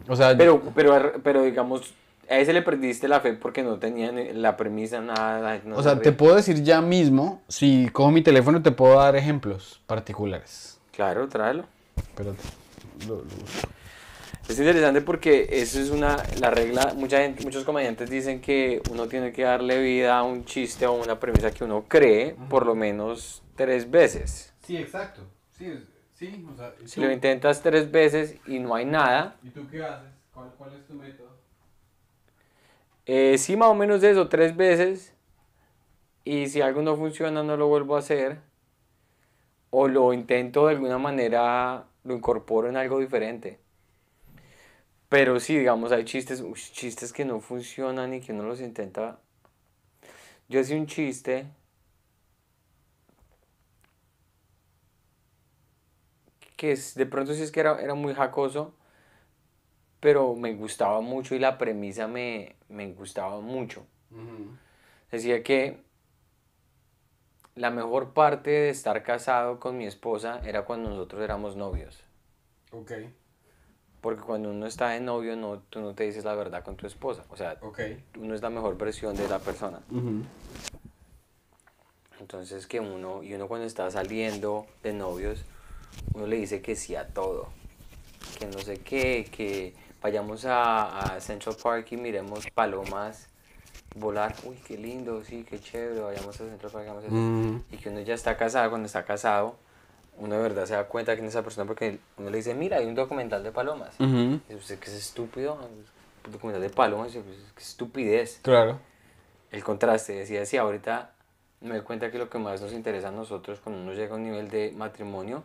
[0.08, 1.94] O sea, Pero, pero, pero digamos,
[2.28, 5.60] a ese le perdiste la fe porque no tenía ni la premisa, nada.
[5.64, 8.98] no o sea, se te puedo decir ya mismo, si cojo mi teléfono te puedo
[8.98, 10.78] dar ejemplos particulares.
[10.92, 11.64] Claro, tráelo.
[11.96, 12.38] Espérate.
[13.08, 13.68] lo- lo busco.
[14.48, 19.06] Es interesante porque eso es una, la regla, mucha gente, muchos comediantes dicen que uno
[19.06, 22.74] tiene que darle vida a un chiste o una premisa que uno cree por lo
[22.74, 24.52] menos tres veces.
[24.66, 25.22] Sí, exacto.
[25.56, 25.72] Sí,
[26.14, 29.66] sí, o sea, ¿y Si lo intentas tres veces y no hay nada, ¿Y tú
[29.70, 30.10] qué haces?
[30.34, 31.31] ¿Cuál, cuál es tu método?
[33.06, 35.14] Eh, sí más o menos eso, tres veces,
[36.24, 38.40] y si algo no funciona no lo vuelvo a hacer,
[39.70, 43.58] o lo intento de alguna manera, lo incorporo en algo diferente.
[45.08, 49.18] Pero sí, digamos, hay chistes, uy, chistes que no funcionan y que uno los intenta.
[50.48, 51.46] Yo hacía un chiste
[56.56, 58.74] que es, de pronto sí es que era, era muy jacoso,
[60.02, 63.86] pero me gustaba mucho y la premisa me, me gustaba mucho.
[65.12, 65.78] Decía que
[67.54, 72.02] la mejor parte de estar casado con mi esposa era cuando nosotros éramos novios.
[72.72, 72.90] Ok,
[74.00, 76.88] Porque cuando uno está de novio, no, tú no te dices la verdad con tu
[76.88, 77.24] esposa.
[77.30, 77.56] O sea,
[78.18, 79.82] uno es la mejor versión de la persona.
[82.18, 85.44] Entonces que uno, y uno cuando está saliendo de novios,
[86.12, 87.50] uno le dice que sí a todo.
[88.40, 93.28] Que no sé qué, que vayamos a, a Central Park y miremos palomas
[93.94, 94.34] volar.
[94.44, 97.14] Uy, qué lindo, sí, qué chévere, vayamos a Central Park, hagamos eso.
[97.14, 97.62] Ujú.
[97.70, 99.56] Y que uno ya está casado, cuando está casado,
[100.18, 102.78] uno de verdad se da cuenta que es esa persona porque uno le dice, mira,
[102.78, 103.94] hay un documental de palomas.
[103.98, 107.22] Y usted que es estúpido, un documental de palomas, qué
[107.62, 108.78] estupidez Claro.
[109.50, 110.12] el contraste.
[110.14, 111.10] Decía, sí, ahorita
[111.60, 114.16] me doy cuenta que lo que más nos interesa a nosotros cuando uno llega a
[114.16, 115.44] un nivel de matrimonio,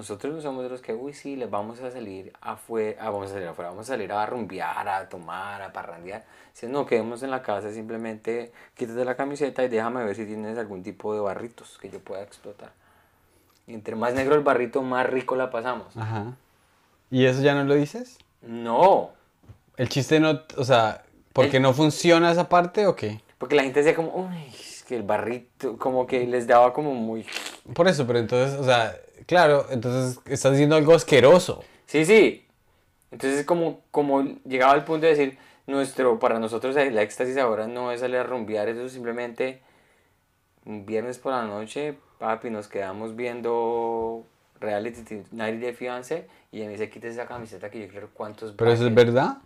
[0.00, 3.30] nosotros no somos de los que, uy, sí, les vamos a salir afuera, ah, vamos
[3.30, 6.24] a salir afuera, vamos a salir a rumbear, a tomar, a parrandear.
[6.54, 10.56] Si no, quedemos en la casa, simplemente quítate la camiseta y déjame ver si tienes
[10.56, 12.72] algún tipo de barritos que yo pueda explotar.
[13.66, 15.94] Y entre más negro el barrito, más rico la pasamos.
[15.96, 16.32] Ajá.
[17.10, 18.16] ¿Y eso ya no lo dices?
[18.40, 19.10] No,
[19.76, 21.02] El chiste no, o sea,
[21.34, 23.20] ¿porque El- no funciona esa parte o qué?
[23.38, 26.94] porque la gente decía como, uy, es que el barrito, como que les daba como
[26.94, 27.24] muy...
[27.74, 28.94] Por eso, pero entonces, o sea,
[29.26, 31.62] claro, entonces estás diciendo algo asqueroso.
[31.86, 32.46] Sí, sí.
[33.10, 37.90] Entonces como, como llegaba al punto de decir, nuestro, para nosotros el éxtasis ahora no
[37.92, 39.60] es salir a rumbear, eso es simplemente
[40.64, 44.24] un viernes por la noche, papi, nos quedamos viendo
[44.60, 48.70] reality night de fiance y me dice, quítese esa camiseta que yo quiero cuántos Pero
[48.72, 49.14] eso es brackets".
[49.14, 49.38] verdad.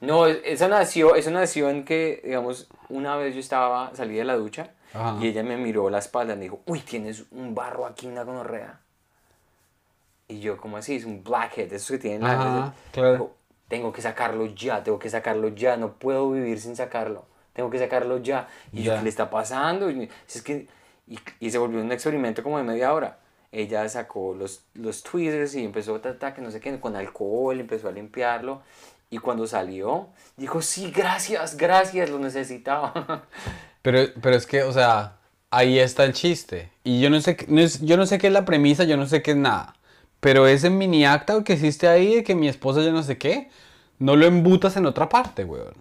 [0.00, 4.24] No, es- eso nació, eso nació en que, digamos, una vez yo estaba, salí de
[4.24, 5.16] la ducha Ajá.
[5.20, 8.22] y ella me miró la espalda y me dijo, uy, tienes un barro aquí, una
[8.24, 8.80] gonorrea.
[10.30, 10.96] Y yo, como así?
[10.96, 12.32] Es un blackhead, esos que tienen la...
[12.32, 13.12] Ajá, claro.
[13.12, 13.34] Dijo,
[13.68, 17.24] tengo que sacarlo ya, tengo que sacarlo ya, no puedo vivir sin sacarlo.
[17.52, 18.48] Tengo que sacarlo ya.
[18.72, 18.94] Y yo.
[18.96, 19.90] ¿qué le está pasando?
[19.90, 20.66] Y, es que,
[21.08, 23.18] Y, y se volvió un experimento como de media hora.
[23.52, 27.58] Ella sacó los, los tweezers y empezó a tratar que no sé qué, con alcohol,
[27.58, 28.62] empezó a limpiarlo.
[29.10, 33.24] Y cuando salió, dijo, sí, gracias, gracias, lo necesitaba.
[33.82, 35.16] Pero, pero es que, o sea,
[35.50, 36.68] ahí está el chiste.
[36.84, 38.96] Y yo no sé, qué- no es- yo no sé qué es la premisa, yo
[38.98, 39.74] no sé qué es nada.
[40.20, 43.50] Pero ese mini acta que hiciste ahí de que mi esposa ya no sé qué,
[43.98, 45.74] no lo embutas en otra parte, weón.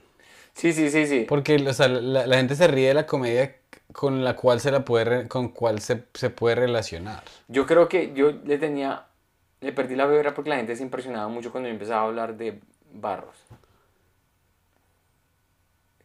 [0.54, 1.22] Sí, sí, sí, sí.
[1.26, 3.56] Porque, o sea, la, la gente se ríe de la comedia
[3.94, 7.24] con la cual se la puede, con cual se, se puede relacionar.
[7.48, 9.08] Yo creo que yo le tenía,
[9.62, 12.38] le perdí la vibra porque la gente se impresionaba mucho cuando yo empezaba a hablar
[12.38, 12.62] de
[12.94, 13.36] barros.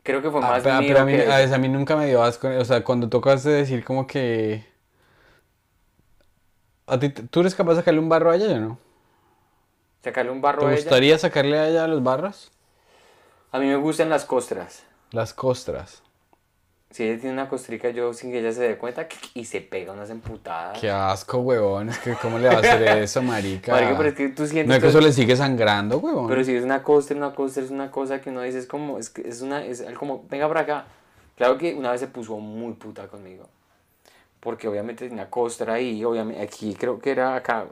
[0.02, 2.06] Creo que fue Ah, más pero, mío pero a mí, que a mí nunca me
[2.06, 2.48] dio asco.
[2.48, 4.64] O sea, cuando tocas de decir como que...
[6.86, 8.78] ¿A ti, ¿Tú eres capaz de sacarle un barro a ella o no?
[10.02, 10.80] sacarle un barro ¿Te a ella.
[10.80, 12.50] gustaría sacarle a ella los barros?
[13.52, 14.84] A mí me gustan las costras.
[15.12, 16.02] Las costras.
[16.90, 19.92] Si ella tiene una costrica, yo sin que ella se dé cuenta y se pega
[19.92, 20.78] unas emputadas.
[20.78, 21.88] Qué asco, huevón.
[21.88, 23.72] Es que ¿cómo le va a hacer eso, marica?
[23.72, 26.28] Marica, pero es que tú sientes No es que eso le sigue sangrando, huevón.
[26.28, 28.98] Pero si es una costra, una costra es una cosa que uno dice, es como,
[28.98, 30.84] es, que es una, es como, venga para acá.
[31.36, 33.48] Claro que una vez se puso muy puta conmigo.
[34.44, 37.66] Porque obviamente tenía costra ahí, obviamente, aquí creo que era acá.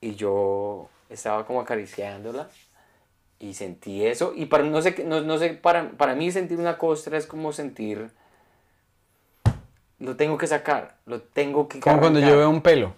[0.00, 2.48] Y yo estaba como acariciándola
[3.40, 4.34] y sentí eso.
[4.36, 7.52] Y para, no sé, no, no sé, para, para mí sentir una costra es como
[7.52, 8.10] sentir,
[9.98, 12.94] lo tengo que sacar, lo tengo que Como cuando yo veo un pelo.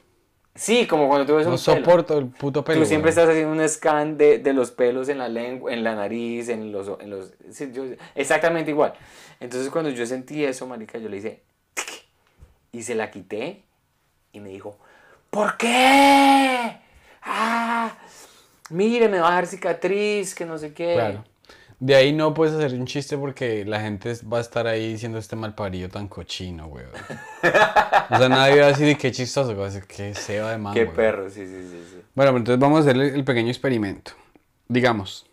[0.56, 1.76] Sí, como cuando tú ves No un pelo.
[1.78, 2.80] soporto el puto pelo.
[2.80, 5.94] Tú siempre estás haciendo un scan de, de los pelos en la lengua, en la
[5.94, 6.90] nariz, en los...
[7.00, 8.94] En los sí, yo- exactamente igual.
[9.40, 11.42] Entonces cuando yo sentí eso, marica, yo le hice...
[12.74, 13.62] Y se la quité
[14.32, 14.76] y me dijo,
[15.30, 16.76] ¿por qué?
[17.22, 17.96] Ah,
[18.68, 20.94] mire, me va a dejar cicatriz, que no sé qué.
[20.94, 21.24] Claro.
[21.78, 25.18] De ahí no puedes hacer un chiste porque la gente va a estar ahí diciendo
[25.18, 26.90] este malparido tan cochino, weón.
[28.10, 30.58] O sea, nadie va a decir qué chistoso, va a decir que se va de
[30.58, 30.96] man, Qué weón".
[30.96, 31.84] perro, sí, sí, sí.
[31.90, 32.02] sí.
[32.14, 34.12] Bueno, pero entonces vamos a hacer el, pequeño experimento.
[34.66, 35.30] Digamos,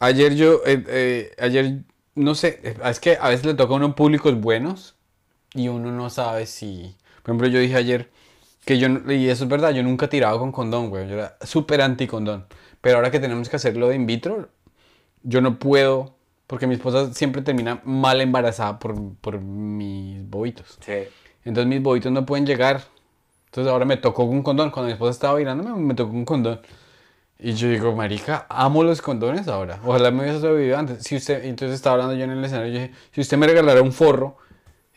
[0.00, 1.78] ayer yo, eh, eh, ayer,
[2.16, 4.97] no sé, es que a veces le toca a uno públicos buenos
[5.54, 6.96] y uno no sabe si...
[7.22, 8.10] Por ejemplo, yo dije ayer
[8.64, 11.08] que yo, y eso es verdad, yo nunca he tirado con condón, güey.
[11.08, 12.46] Yo era súper anti condón.
[12.80, 14.50] Pero ahora que tenemos que hacerlo de in vitro,
[15.22, 16.14] yo no puedo,
[16.46, 20.78] porque mi esposa siempre termina mal embarazada por, por mis bobitos.
[20.80, 21.04] Sí.
[21.44, 22.82] Entonces mis bobitos no pueden llegar.
[23.46, 24.70] Entonces ahora me tocó un condón.
[24.70, 26.60] Cuando mi esposa estaba mirándome, me tocó un condón.
[27.38, 29.80] Y yo digo, marica, amo los condones ahora.
[29.84, 31.04] Ojalá me hubiese sobrevivido antes.
[31.04, 33.80] Si usted, entonces estaba hablando yo en el escenario, yo dije, si usted me regalara
[33.80, 34.36] un forro,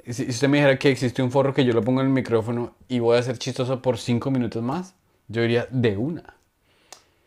[0.10, 2.76] si usted me dijera que existe un forro que yo lo pongo en el micrófono
[2.88, 4.96] y voy a ser chistoso por cinco minutos más,
[5.28, 6.36] yo diría, de una.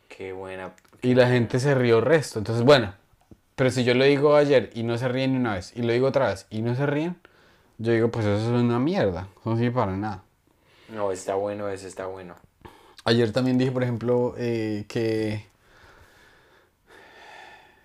[0.08, 0.72] Qué buena.
[1.02, 2.38] Y la gente se rió resto.
[2.38, 2.94] Entonces, bueno,
[3.56, 5.92] pero si yo lo digo ayer y no se ríen ni una vez, y lo
[5.92, 7.16] digo otra vez y no se ríen,
[7.78, 9.28] yo digo, pues eso es una mierda.
[9.40, 10.22] Eso no sirve para nada.
[10.88, 12.34] No, está bueno, eso está bueno.
[13.04, 15.44] Ayer también dije, por ejemplo, eh, que,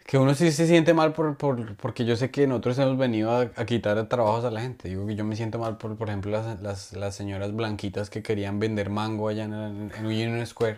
[0.09, 3.29] que uno sí se siente mal por, por- porque yo sé que nosotros hemos venido
[3.29, 4.89] a, a quitar trabajos a la gente.
[4.89, 8.23] Digo que yo me siento mal por, por ejemplo, las, las, las señoras blanquitas que
[8.23, 10.77] querían vender mango allá en, Union Square.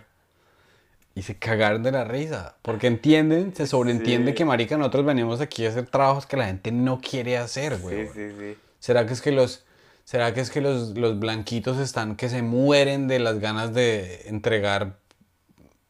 [1.16, 2.58] Y se cagaron de la risa.
[2.62, 4.36] Porque entienden, se sobreentiende Sí.
[4.36, 8.08] que, marica, nosotros venimos aquí a hacer trabajos que la gente no quiere hacer, güey.
[8.08, 8.58] Sí, sí, sí.
[8.80, 9.64] ¿Será que es que los,
[10.04, 14.24] será que es que los, los blanquitos están que se mueren de las ganas de
[14.28, 14.98] entregar,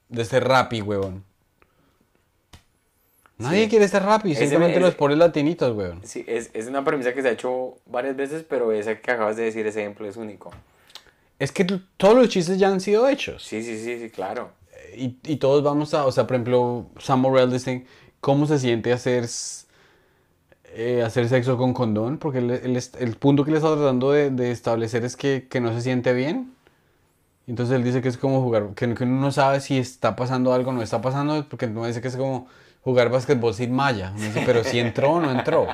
[0.09, 1.23] de ser rapi, huevón?
[3.41, 3.69] Nadie Sí.
[3.69, 6.01] quiere ser Ese simplemente me- los pobres latinitos, huevón.
[6.03, 9.35] Sí, es, es una premisa que se ha hecho varias veces, pero esa que acabas
[9.35, 10.51] de decir, ese ejemplo es único.
[11.39, 11.65] Es que
[11.97, 13.43] todos los chistes ya han sido hechos.
[13.43, 14.51] Sí, sí, sí, sí, claro.
[14.95, 17.85] Y, y todos vamos a, o sea, por ejemplo, Sam Morrell dice,
[18.19, 19.25] ¿cómo se siente hacer,
[20.73, 22.17] eh, hacer sexo con condón?
[22.17, 25.59] Porque él es- el punto que le está tratando de, de establecer es que, que
[25.59, 26.53] no se siente bien.
[27.47, 30.53] Entonces él dice que es como jugar, que, que uno no sabe si está pasando
[30.53, 32.47] algo o no está pasando, porque uno dice que es como
[32.83, 34.11] jugar básquetbol sin malla.
[34.15, 35.67] Uno dice, pero si entró o no entró.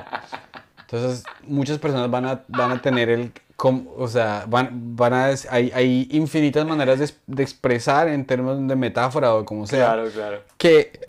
[0.80, 3.32] Entonces, muchas personas van a, van a tener el...
[3.56, 5.26] o sea, van, van a...
[5.50, 9.92] Hay, hay infinitas maneras de, de expresar en términos de metáfora o como sea.
[9.92, 10.42] Claro, claro.
[10.56, 11.00] Que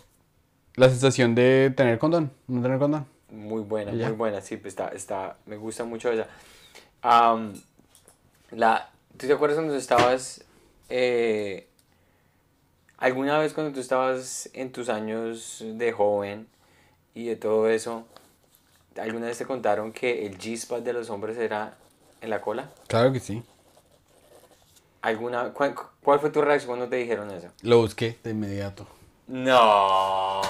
[0.75, 3.05] la sensación de tener condón, no tener condón.
[3.31, 6.27] Muy buena, muy buena, sí, pues está, está, me gusta mucho esa.
[7.01, 7.53] Am,
[8.51, 10.43] la, ¿Tú te acuerdas cuando estabas,
[10.89, 11.68] eh,
[12.99, 16.47] alguna vez cuando tú estabas en tus años de joven
[17.13, 18.05] y de todo eso,
[18.97, 21.77] alguna vez te contaron que el G-spot de los hombres era
[22.21, 22.69] en la cola?
[22.87, 23.43] Claro que sí.
[25.01, 25.73] ¿Alguna, cuál,
[26.03, 27.47] cuál fue tu reacción cuando te dijeron eso?
[27.61, 28.85] Lo busqué de inmediato.
[29.27, 30.41] No,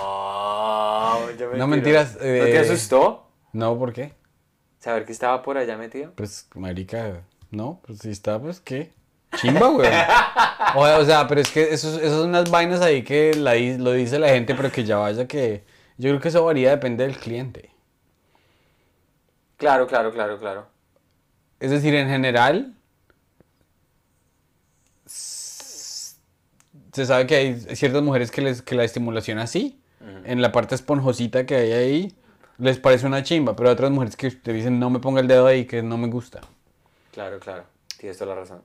[1.56, 3.28] No, mentiras, ¿No te eh, asustó?
[3.54, 4.14] No, ¿por qué?
[4.80, 6.14] Saber que estaba por allá metido.
[6.16, 7.22] Pues, marica,
[7.52, 8.94] no, pues si está, pues, ¿qué?
[9.38, 9.90] Chimba, güey.
[10.76, 13.94] O, o sea, pero es que eso, eso son unas vainas ahí que la, lo
[13.94, 15.64] dice la gente, pero que ya vaya que...
[15.98, 17.72] Yo creo que eso varía, depende del cliente.
[19.58, 20.68] Claro, claro, claro, claro.
[21.60, 22.74] Es decir, en general,
[25.06, 29.82] se sabe que hay ciertas mujeres que, les, que la estimulación así,
[30.24, 32.14] en la parte esponjosita que hay ahí,
[32.58, 35.28] les parece una chimba, pero hay otras mujeres que te dicen no me ponga el
[35.28, 36.40] dedo ahí, que no me gusta.
[37.12, 37.66] Claro, claro.
[37.98, 38.62] Tienes toda la razón.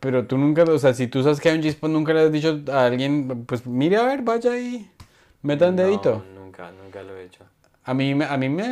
[0.00, 2.32] Pero tú nunca, o sea, si tú sabes que hay un chispa, nunca le has
[2.32, 4.90] dicho a alguien, pues mire a ver, vaya ahí,
[5.42, 6.24] meta un dedito.
[6.34, 7.44] No, nunca, nunca lo he hecho.
[7.84, 8.64] A mí, me- a mí, me,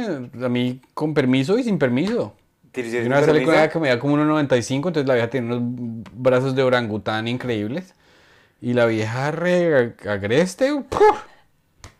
[0.44, 2.34] a mí con permiso y sin permiso.
[2.72, 5.30] ¿Tienes Yo una vez salí con una que me da como 1,95, entonces la vieja
[5.30, 7.94] tiene unos brazos de orangután increíbles.
[8.60, 10.72] Y la vieja re ag- agreste.
[10.88, 11.22] ¡puf!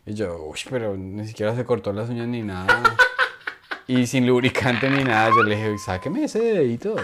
[0.05, 2.83] Y yo, uy, pero ni siquiera se cortó las uñas ni nada.
[3.87, 5.29] y sin lubricante ni nada.
[5.29, 6.95] Yo le dije, sáqueme ese dedito.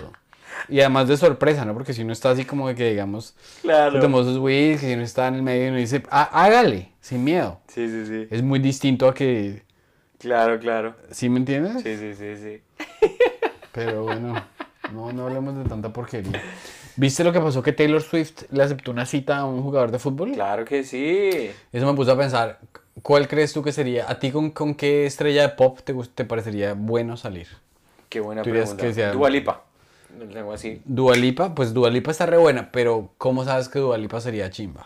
[0.69, 1.73] Y además de sorpresa, ¿no?
[1.73, 3.99] Porque si uno está así como de que, digamos, Claro.
[3.99, 7.23] tomó sus whisky, si uno está en el medio y uno dice, "Ah, hágale, sin
[7.23, 7.59] miedo.
[7.67, 8.27] Sí, sí, sí.
[8.31, 9.63] Es muy distinto a que,
[10.19, 10.95] Claro, claro.
[11.11, 11.83] ¿sí me entiendes?
[11.83, 12.61] Sí, sí, sí, sí.
[13.71, 14.41] Pero bueno,
[14.93, 16.41] no, no hablemos de tanta porquería.
[16.95, 19.97] ¿Viste lo que pasó que Taylor Swift le aceptó una cita a un jugador de
[19.99, 20.31] fútbol?
[20.33, 21.49] Claro que sí.
[21.71, 22.59] Eso me puso a pensar,
[23.01, 26.23] ¿cuál crees tú que sería, a ti con, con qué estrella de pop te, te
[26.23, 27.47] parecería bueno salir?
[28.09, 28.77] Qué buena pregunta.
[28.85, 29.63] que sea- Dua Lipa.
[30.31, 30.81] Tengo así.
[30.85, 34.85] Dualipa, pues Dualipa está re buena, pero ¿cómo sabes que Dualipa sería chimba?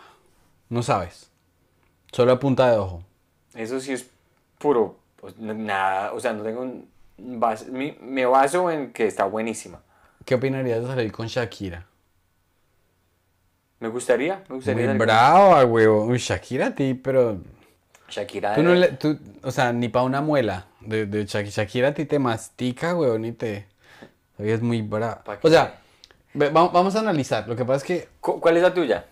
[0.70, 1.30] No sabes.
[2.12, 3.04] Solo a punta de ojo.
[3.54, 4.10] Eso sí es
[4.60, 4.98] puro.
[5.18, 6.14] pues, nada.
[6.14, 6.88] O sea, no tengo un.
[7.72, 9.82] mi- me baso en que está buenísima.
[10.26, 11.86] ¿Qué opinarías de salir con Shakira?
[13.80, 14.44] Me gustaría.
[14.50, 14.88] Me gustaría.
[14.90, 16.16] Muy brava, huevo.
[16.16, 17.40] Shakira a ti, pero
[18.10, 18.56] Shakira.
[18.56, 21.94] Tú no le, tú, o sea, ni para una muela de, de Shak- Shakira a
[21.94, 23.68] ti te mastica, weón, ni te...
[24.38, 25.24] Todavía es muy brava.
[25.24, 25.82] ¿Pa' O sea,
[26.34, 27.48] ve- va- vamos a analizar.
[27.48, 28.10] Lo que pasa es que...
[28.22, 29.06] Cu- ¿Cuál es la tuya?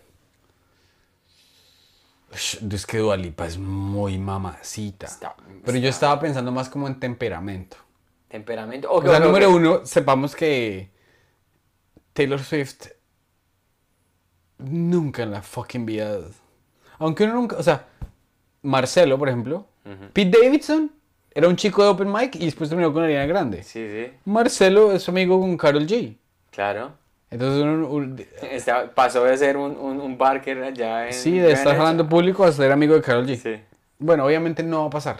[2.34, 5.08] Ush, Es que Dualipa es muy mamacita.
[5.08, 7.78] Está- Pero yo estaba pensando más como en temperamento.
[8.28, 8.92] Temperamento.
[8.92, 10.90] O sea, ok, número uno, sepamos que
[12.14, 12.88] Taylor Swift
[14.58, 16.20] nunca en la fucking vida...
[17.00, 17.58] Aunque uno nunca...
[17.58, 17.88] O sea,
[18.62, 19.68] Marcelo, por ejemplo.
[20.14, 20.92] Pete Davidson
[21.36, 23.62] era un chico de open mic y después terminó con Ariana Grande.
[23.62, 24.12] Sí, sí.
[24.26, 26.16] Marcelo es amigo con Carol G.
[26.52, 26.94] Claro.
[27.30, 31.14] Entonces un- Está- pasó de ser un, un, un barker allá en.
[31.14, 33.36] sí, de estar jalando público a ser amigo de Carol G.
[33.36, 33.62] Sí.
[34.00, 35.18] Bueno, obviamente no va a pasar.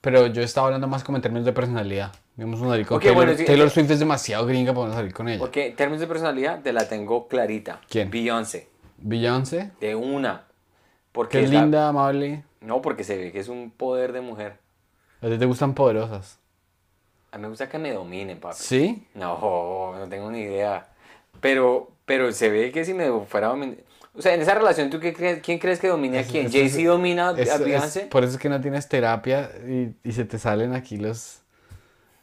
[0.00, 2.12] Pero yo estaba hablando más como en términos de personalidad.
[2.36, 5.12] Digamos, salir con Ok, Taylor, bueno, sí, Taylor eh, Swift es demasiado gringa para salir
[5.12, 5.40] con ella.
[5.40, 7.80] Porque en términos de personalidad te la tengo clarita.
[7.88, 8.08] ¿Quién?
[8.10, 8.68] Beyoncé.
[8.98, 10.44] Beyoncé, De una.
[11.12, 12.44] Porque que es la- linda, amable.
[12.60, 14.56] No, porque se ve que es un poder de mujer.
[15.22, 16.38] A ti te gustan poderosas.
[17.32, 18.56] A mí me gusta que me dominen, papi.
[18.58, 19.06] ¿Sí?
[19.14, 20.86] No, no tengo ni idea.
[21.40, 23.78] Pero, pero se ve que si me fuera domin-
[24.14, 26.50] O sea, en esa relación, ¿tú qué crees, quién crees que domine a quién?
[26.50, 28.00] ¿Jay-Z domina a Es- es- Beyoncé?
[28.06, 31.40] por eso es que no tienes terapia y, y se te salen aquí los...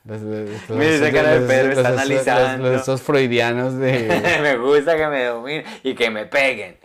[0.05, 2.69] los- los- los- Mira esa los- cara de Pedro, está los- analizando.
[2.71, 4.39] los- estos freudianos de...
[4.41, 6.77] me gusta que me dominen y que me peguen.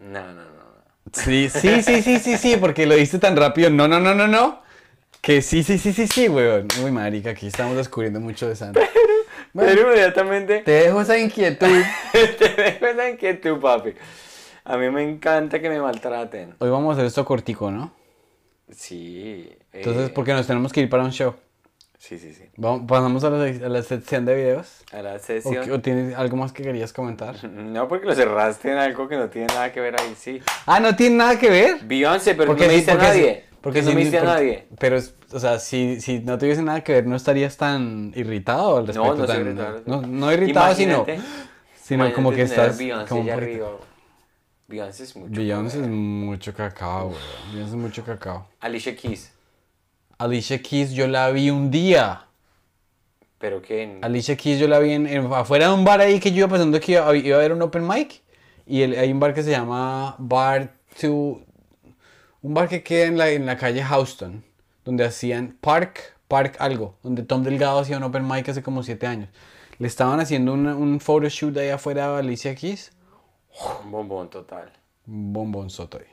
[0.00, 0.42] No, no, no.
[0.42, 1.12] no.
[1.12, 3.70] Sí, sí, sí, sí, sí, sí, porque lo diste tan rápido.
[3.70, 4.67] No, no, no, no, no.
[5.28, 6.66] Que sí, sí, sí, sí, sí, weón.
[6.82, 8.80] Uy, marica, aquí estamos descubriendo mucho de Santa.
[9.52, 11.66] Bueno, Pero inmediatamente te dejo esa inquietud.
[12.12, 13.92] te dejo esa inquietud, papi.
[14.64, 16.54] A mí me encanta que me maltraten.
[16.60, 17.92] Hoy vamos a hacer esto cortico, ¿no?
[18.70, 19.50] Sí.
[19.70, 21.34] Entonces, eh, porque nos tenemos que ir para un show.
[21.98, 22.44] Sí, sí, sí.
[22.56, 24.82] Vamos, pasamos a la, a la sección de videos.
[24.92, 25.62] A la ¿O, sesión.
[25.62, 27.36] qué- o tienes algo más que querías comentar?
[27.52, 30.40] No, porque lo cerraste en algo que no tiene nada que ver ahí, sí.
[30.64, 31.80] Ah, no tiene nada que ver.
[31.84, 33.47] Beyoncé, pero Porque no me sí, nadie.
[33.60, 34.66] Porque no sí, me a nadie.
[34.78, 34.98] Pero,
[35.32, 39.14] o sea, si, si no tuviese nada que ver, ¿no estarías tan irritado al respecto?
[39.14, 39.82] No, no tan- irritado.
[39.86, 41.20] No, no irritado, sino, Imagínate-
[41.82, 42.78] sino como que imagínate estás...
[42.78, 43.68] Beyoncé como arriba.
[44.68, 45.32] Beyoncé es mucho.
[45.40, 47.20] Beyoncé es mucho cacao, güey.
[47.52, 48.46] Beyoncé es mucho cacao.
[48.60, 49.32] Alicia Keys.
[50.18, 52.24] Alicia Keys yo la vi un día.
[53.38, 56.18] Pero que en- Alicia Keys yo la vi en, en- afuera de un bar ahí
[56.20, 58.20] que yo iba pasando que iba, iba a haber un open mic.
[58.66, 61.40] Y el- hay un bar que se llama Bar to...
[62.42, 64.44] Un bar que queda en la, en la calle Houston.
[64.84, 66.94] Donde hacían Park, Park algo.
[67.02, 69.28] Donde Tom Delgado hacía un open mic hace como siete años.
[69.78, 72.92] Le estaban haciendo un, un photoshoot ahí afuera de Alicia Keys.
[73.84, 74.72] un bombón total.
[75.06, 76.06] Un bombón soto ahí.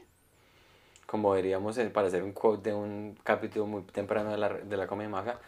[1.05, 4.77] Como diríamos eh, para hacer un quote de un capítulo muy temprano de la, de
[4.77, 5.39] la comedia maga,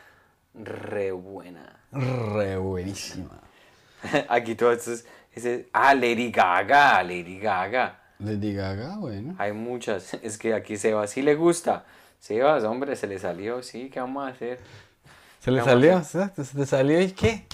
[0.54, 1.80] re buena.
[1.92, 3.42] Re buenísima.
[4.30, 8.00] Aquí todo esto es, ese- ah, Lady Gaga, Lady Gaga.
[8.20, 9.36] Lady Gaga, bueno.
[9.38, 10.14] Hay muchas.
[10.24, 11.86] Es que aquí Sebas sí le gusta.
[12.20, 14.60] Sebas, hombre, se le salió, sí, ¿qué vamos a hacer?
[15.40, 16.04] ¿Se le salió?
[16.04, 17.46] ¿Se te salió y qué?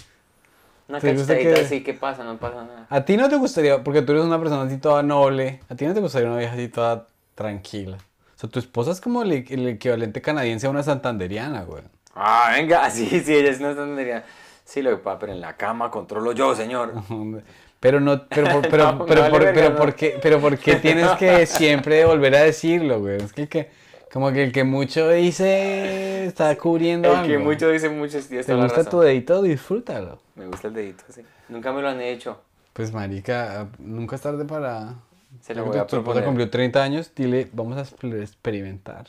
[0.87, 2.23] Una ¿Te gusta cachetadita que- así, ¿qué pasa?
[2.23, 2.87] No pasa nada.
[2.89, 5.85] ¿A ti no te gustaría, porque tú eres una persona así toda noble, a ti
[5.85, 7.97] no te gustaría una vieja así toda tranquila?
[7.97, 11.83] O sea, tu esposa es como el, el equivalente canadiense a una santanderiana, güey.
[12.15, 14.23] Ah, venga, sí, sí, ella es una tontería.
[14.65, 16.93] Sí, lo que pasa, pero en la cama controlo yo, señor.
[17.83, 19.75] Pero no, pero, por- pero, pero, no por, vale verga, pero, no.
[19.75, 23.17] ¿por qué, pero ¿por qué tienes que siempre volver a decirlo, güey?
[23.17, 23.69] Es que, que
[24.11, 27.27] como que el que mucho dice está cubriendo El algo.
[27.27, 28.89] que mucho dice mucho, sí, ¿Te gusta razón.
[28.89, 29.41] tu dedito?
[29.41, 30.19] Disfrútalo.
[30.35, 31.21] Me gusta el dedito, sí.
[31.49, 32.39] Nunca me lo han hecho.
[32.71, 34.95] Pues marica, nunca es tarde para...
[35.41, 39.05] Se lo voy a tu esposa cumplió 30 años, dile, vamos a exper- experimentar.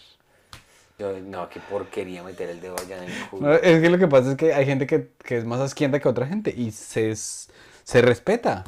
[0.98, 3.54] Yo, no, qué porquería meter el dedo allá en el No, culo.
[3.54, 6.08] es que lo que pasa es que hay gente que, que es más asquienta que
[6.08, 7.50] otra gente y se, es-
[7.84, 8.64] se respeta.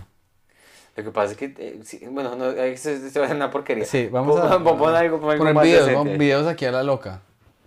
[0.97, 3.51] Lo que pasa es que, eh, sí, bueno, no, esto, esto va a ser una
[3.51, 3.85] porquería.
[3.85, 6.73] Sí, vamos Pon- a pon- pon algo, pon algo poner videos, vamos- videos aquí a
[6.73, 7.21] la loca.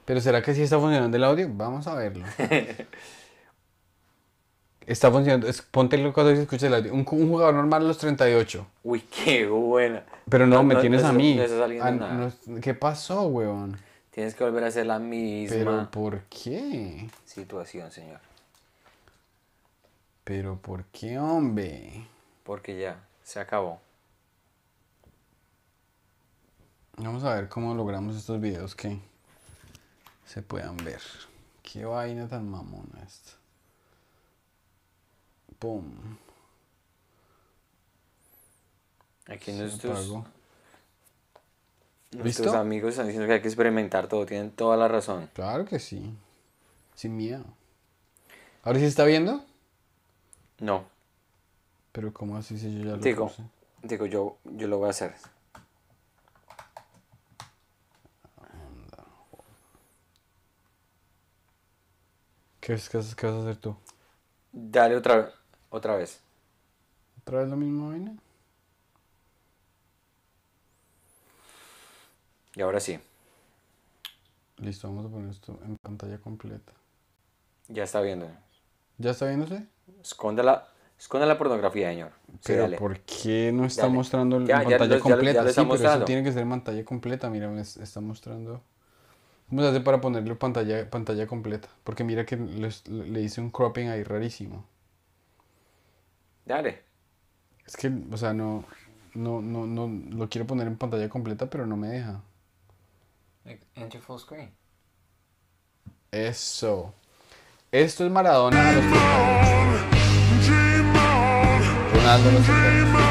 [0.06, 1.47] Pero ¿será que sí está funcionando el audio?
[1.52, 2.26] Vamos a verlo.
[4.88, 5.47] Está funcionando.
[5.47, 6.93] Es, ponte el cuando escucha el audio.
[6.93, 8.66] Un, un jugador normal a los 38.
[8.84, 10.04] Uy, qué buena.
[10.28, 11.39] Pero no, No, me no, tienes no a mí.
[11.82, 12.28] Ah, nada.
[12.28, 13.78] es- ¿Qué pasó, weón?
[14.10, 17.08] Tienes que volver a hacer la Pero misma ¿por qué?
[17.26, 18.20] situación, señor.
[20.30, 22.07] Pero ¿por qué, hombre?
[22.43, 23.82] Porque ya, se acabó.
[26.97, 28.99] Vamos a ver cómo logramos estos videos que
[30.27, 31.01] se puedan ver.
[31.63, 33.32] Qué vaina tan mamona esta.
[35.57, 35.89] Pum.
[39.25, 40.13] Aquí nuestros,
[42.11, 44.27] nuestros amigos están diciendo que hay que experimentar todo.
[44.27, 45.27] Tienen toda la razón.
[45.34, 46.15] Claro que sí.
[46.93, 47.45] Sin miedo.
[48.61, 49.49] ¿Ahora sí se está viendo?
[50.62, 50.86] No,
[51.91, 53.43] Pero ¿cómo así si yo ya lo digo, puse?
[53.84, 55.16] digo yo, yo lo voy a hacer.
[62.62, 63.76] ¿Qué, es- qué, es- qué vas a hacer tú?
[64.53, 65.34] Dale otra,
[65.72, 66.22] otra vez.
[67.22, 68.18] ¿Otra vez la misma vaina?
[72.55, 72.99] Y ahora sí,
[74.57, 76.74] Listo, vamos a poner esto en pantalla completa.
[77.70, 78.28] ya está viendo.
[79.00, 79.68] ¿Ya está viéndose?
[80.02, 82.12] Esconda la, esconda la pornografía, señor.
[82.41, 82.76] Sí, Pero dale.
[82.76, 83.89] ¿por qué no está Dale.
[83.89, 85.43] mostrando en Ya, ya pantalla ya ya completa?
[85.43, 86.06] lo sí, está pero eso mostrando.
[86.06, 87.30] tiene que ser en pantalla completa.
[87.30, 88.62] Mira, me es- está mostrando.
[89.50, 91.70] ¿Cómo se hace para ponerle pantalla, pantalla completa?
[91.86, 94.66] Porque mira que les- le hice un cropping ahí rarísimo.
[96.45, 96.84] Dale.
[97.66, 98.66] Es que, o sea, no,
[99.14, 102.22] no, no, no, lo quiero poner en pantalla completa, pero no me deja.
[103.76, 104.56] Enter full screen.
[106.12, 106.93] Eso.
[107.72, 109.82] Esto es Maradona a los 30 años.
[111.93, 113.09] Ronaldo a los 30 años.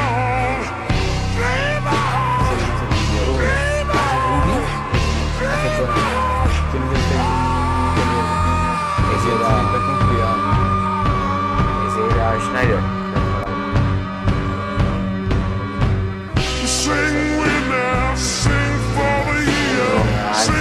[20.31, 20.51] Hace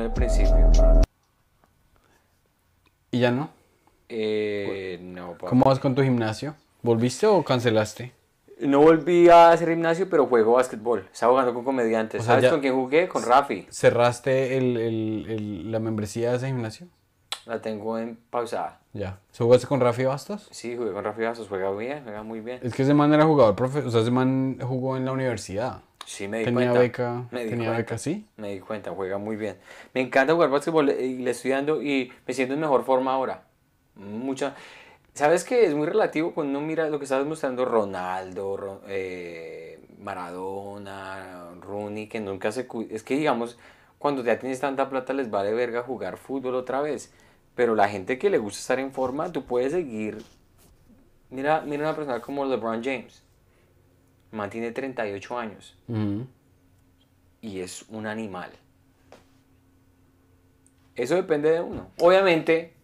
[0.00, 0.70] Muy al principio.
[3.10, 3.50] ¿Y ya no?
[4.08, 5.48] Eh, no, papá.
[5.48, 6.54] ¿Cómo vas con tu gimnasio?
[6.82, 8.12] ¿Volviste o cancelaste?
[8.60, 11.06] No volví a hacer gimnasio, pero juego básquetbol.
[11.12, 12.22] Estaba jugando con comediantes.
[12.22, 13.08] O sea, ¿Sabes con quién jugué?
[13.08, 13.66] Con Rafi.
[13.68, 16.86] ¿Cerraste el, el- el- la membresía de ese gimnasio?
[17.44, 18.80] La tengo en pausada.
[18.94, 19.18] Ya.
[19.32, 20.48] ¿Se jugaste con Rafi Bastos?
[20.50, 21.46] Sí, jugué con Rafi Bastos.
[21.48, 22.60] Juega bien, juega muy bien.
[22.62, 25.82] Es que ese man era jugador profe, o sea, ese man jugó en la universidad.
[26.12, 26.80] Sí, me di Tenía cuenta.
[26.80, 27.78] beca, Me di tenía cuenta.
[27.78, 28.26] beca, ¿sí?
[28.36, 29.58] Me di cuenta, juega muy bien.
[29.94, 33.44] Me encanta jugar básquetbol y le estoy dando y me siento en mejor forma ahora.
[33.94, 34.54] Mucha.
[35.14, 39.80] ¿Sabes que Es muy relativo cuando uno mira lo que estabas mostrando Ronaldo, Ro- eh,
[39.98, 42.66] Maradona, Rooney, que nunca se...
[42.90, 43.58] Es que digamos,
[43.98, 47.12] cuando ya tienes tanta plata les vale verga jugar fútbol otra vez.
[47.56, 50.24] Pero la gente que le gusta estar en forma, tú puedes seguir...
[51.30, 53.22] Mira, mira una persona como LeBron James.
[54.32, 55.76] Mantiene 38 años
[57.42, 58.50] y es un animal.
[60.96, 61.88] Eso depende de uno.
[61.98, 62.74] Obviamente,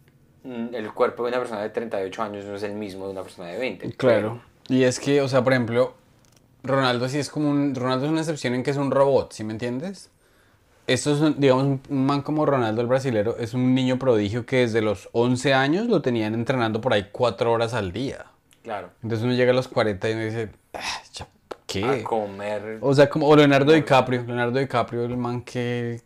[0.45, 3.23] mm, el cuerpo de una persona de 38 años no es el mismo de una
[3.23, 3.93] persona de 20.
[3.93, 4.41] Claro.
[4.69, 5.95] Y es que, o sea, por ejemplo,
[6.63, 7.75] Ronaldo sí es como un...
[7.75, 10.11] Ronaldo es una excepción en que es un robot, ¿sí me entiendes?
[10.87, 14.59] Esto es, digamos, un- un man como Ronaldo el brasilero, es un niño prodigio que
[14.59, 18.27] desde los 11 años lo tenían entrenando por ahí 4 horas al día.
[18.63, 18.91] Claro.
[19.03, 20.81] Entonces uno llega a los 40 y uno dice, "Ah,
[21.85, 22.79] A comer.
[22.81, 24.23] O sea, como o Leonardo DiCaprio.
[24.25, 26.01] Leonardo DiCaprio, el man que...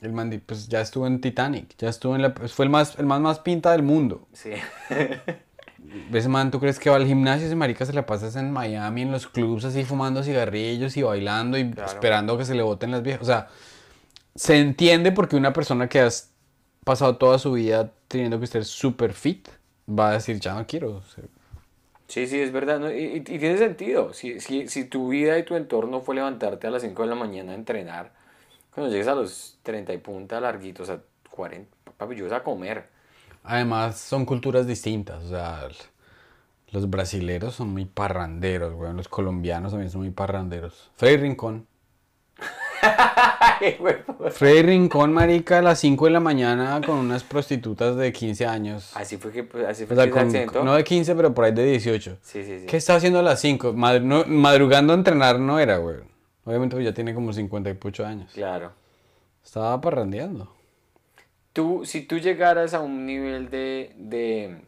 [0.00, 2.34] El man, pues ya estuvo en Titanic, ya estuvo en la...
[2.34, 4.28] pues, fue el más, el man más pinta del mundo.
[4.32, 4.50] Sí.
[6.12, 7.46] ese man, ¿tú crees que va al gimnasio?
[7.46, 11.56] Ese marica se la pasa en Miami, en los clubs, así fumando cigarrillos y bailando
[11.58, 11.90] y Claro.
[11.90, 13.22] esperando que se le boten las viejas.
[13.22, 13.48] O sea,
[14.34, 16.30] se entiende porque una persona que has
[16.84, 19.48] pasado toda su vida teniendo que ser súper fit
[19.88, 21.02] va a decir, ya no quiero.
[21.02, 21.28] ser-
[22.08, 22.90] Sí, sí, es verdad.
[22.90, 24.12] Y, tiene sentido.
[24.12, 27.14] Si, si, si tu vida y tu entorno fue levantarte a las 5 de la
[27.14, 28.12] mañana a entrenar,
[28.72, 31.00] cuando llegues a los 30 y punta larguitos, a
[31.30, 32.88] 40, papi, yo vas a comer.
[33.42, 35.24] Además, son culturas distintas.
[35.24, 35.68] O sea,
[36.70, 38.96] los brasileros son muy parranderos, weón.
[38.96, 40.90] Los colombianos también son muy parranderos.
[40.96, 41.66] Freddy Rincón.
[43.80, 44.30] Huevo.
[44.30, 48.92] Freddy Rincón, marica, a las 5 de la mañana con unas prostitutas de 15 años.
[48.96, 50.64] Así fue que, pues, así O fue sea, que se con- accidentó.
[50.64, 52.18] no de 15, pero por ahí de 18.
[52.22, 52.66] Sí, sí, sí.
[52.66, 53.72] ¿Qué estaba haciendo a las 5?
[53.74, 55.96] Madru- no- madrugando a entrenar no era, güey.
[56.44, 58.30] Obviamente pues, ya tiene como 58 años.
[58.34, 58.72] Claro.
[59.44, 60.52] Estaba parrandeando.
[61.52, 64.60] Tú, si tú llegaras a un nivel de, de,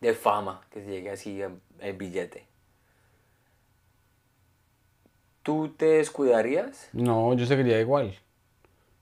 [0.00, 1.50] de fama, que llegue así a-
[1.80, 2.46] el billete,
[5.42, 6.88] ¿tú te descuidarías?
[6.92, 8.14] No, yo seguiría igual.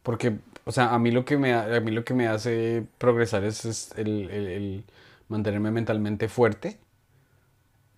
[0.03, 3.45] Porque, o sea, a mí lo que me, a mí lo que me hace progresar
[3.45, 3.93] es,
[4.31, 4.85] el- el
[5.29, 6.79] mantenerme mentalmente fuerte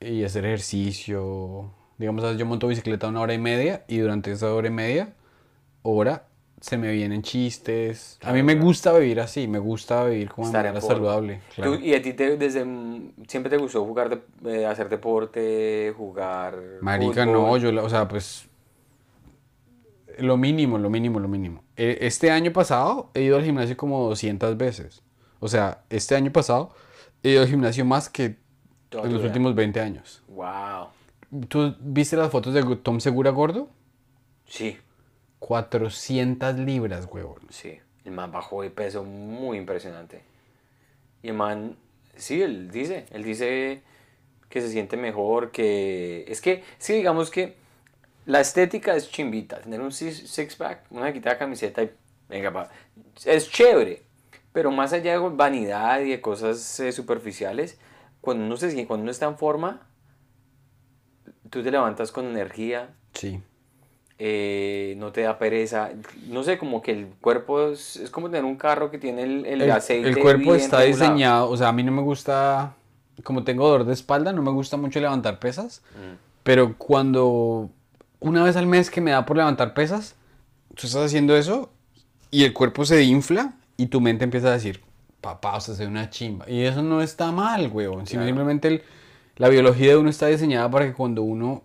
[0.01, 1.71] y hacer ejercicio.
[1.99, 5.15] Digamos, yo monto bicicleta una hora y media y durante esa hora y media,
[5.83, 6.27] hora,
[6.63, 8.19] se me vienen chistes.
[8.23, 11.41] a mí me gusta vivir así, me gusta vivir como de manera saludable.
[11.57, 11.75] Claro.
[11.75, 12.65] ¿Y a ti te, desde
[13.27, 14.09] siempre te gustó jugar,
[14.43, 17.33] de- eh, hacer deporte, jugar Marica, fútbol?
[17.33, 18.47] no, yo, o sea, pues
[20.19, 21.65] lo mínimo, lo mínimo, lo mínimo.
[21.77, 25.03] E- Este año pasado he ido al gimnasio como 200 veces.
[25.41, 26.71] O sea, este año pasado
[27.23, 28.37] he ido al gimnasio más que
[28.93, 30.23] en los últimos 20 años.
[30.29, 30.89] Wow.
[31.49, 33.69] ¿Tú viste las fotos de Tom Segura gordo?
[34.47, 34.77] Sí,
[35.47, 37.41] 400 libras, huevón.
[37.51, 37.79] sí.
[38.05, 40.23] El man bajó de peso muy impresionante.
[41.23, 41.77] Y el man,
[42.17, 43.81] sí, él dice, él dice
[44.49, 46.25] que se siente mejor, que...
[46.27, 47.55] Es que, sí, digamos que
[48.27, 49.61] la estética es chimbita.
[49.61, 51.93] Tener un six- six-pack, una quitada camiseta y...
[52.29, 52.71] Venga, pa.
[53.25, 54.03] Es chévere.
[54.53, 57.79] Pero más allá de vanidad y de cosas eh, superficiales,
[58.21, 59.87] cuando uno, se, cuando uno está en forma,
[61.51, 63.41] tú te levantas con energía, Sí.
[64.19, 65.91] Eh, no te da pereza.
[66.29, 69.47] No sé, como que el cuerpo es, es como tener un carro que tiene el,
[69.47, 70.09] el El, aceite.
[70.09, 71.05] el cuerpo está regulado.
[71.13, 72.75] diseñado, o sea, a mí no me gusta,
[73.25, 76.17] como tengo dolor de espalda, no me gusta mucho levantar pesas, Mm.
[76.43, 77.71] pero cuando
[78.21, 80.15] una vez al mes que me da por levantar pesas,
[80.75, 81.71] tú estás haciendo eso
[82.31, 84.81] y el cuerpo se infla y tu mente empieza a decir,
[85.21, 86.49] papá, usted es una chimba.
[86.49, 88.83] Y eso no está mal, weón, sino simplemente el-
[89.37, 91.63] la biología de uno está diseñada para que cuando uno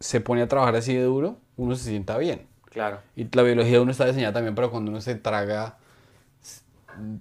[0.00, 2.46] se pone a trabajar así de duro, uno se sienta bien.
[2.70, 3.00] Claro.
[3.16, 5.78] Y la biología de uno está diseñada también para cuando uno se traga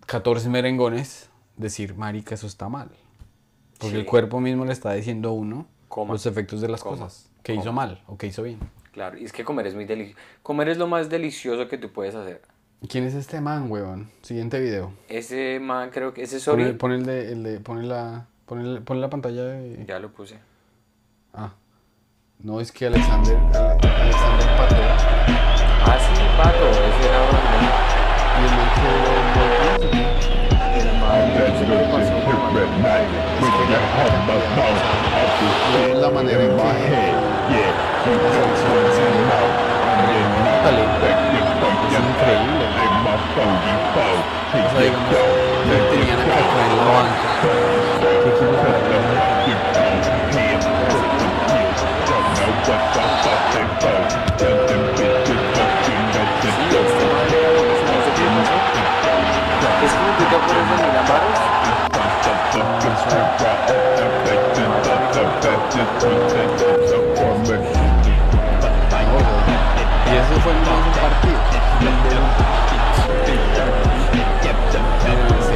[0.05, 2.89] 14 merengones, decir, marica, eso está mal.
[3.79, 3.99] Porque Sí.
[3.99, 6.13] el cuerpo mismo le está diciendo a uno Coma.
[6.13, 6.97] los efectos de las Coma.
[6.97, 7.29] cosas.
[7.43, 8.59] Que hizo mal o que hizo bien.
[8.91, 10.19] Claro, y es que comer es muy delicioso.
[10.43, 12.41] Comer es lo más delicioso que tú puedes hacer.
[12.89, 14.09] ¿Quién es este man, huevón?
[14.21, 14.91] Siguiente video.
[15.07, 16.77] Ese man, creo que ese Pon, el, sorry.
[16.77, 19.85] pon el de, el de, pon la, pon, el- pon la pantalla de...
[19.87, 20.37] Ya lo puse.
[21.33, 21.53] Ah.
[22.43, 24.75] No, es que Alexander, Ale- Alexander Pato.
[25.85, 27.73] Ah, sí, pato, ese era Ronaldinho.
[28.37, 28.89] Y el man que...
[30.79, 32.13] El man, no sé qué le pasó,
[32.53, 33.05] pero man,
[35.73, 36.63] y es la manera en que...
[41.87, 42.65] Es increíble.
[44.57, 45.09] O sea, digamos,
[45.89, 47.29] tenían a Kaká en la banca.
[70.07, 71.39] Y eso fue más un partido.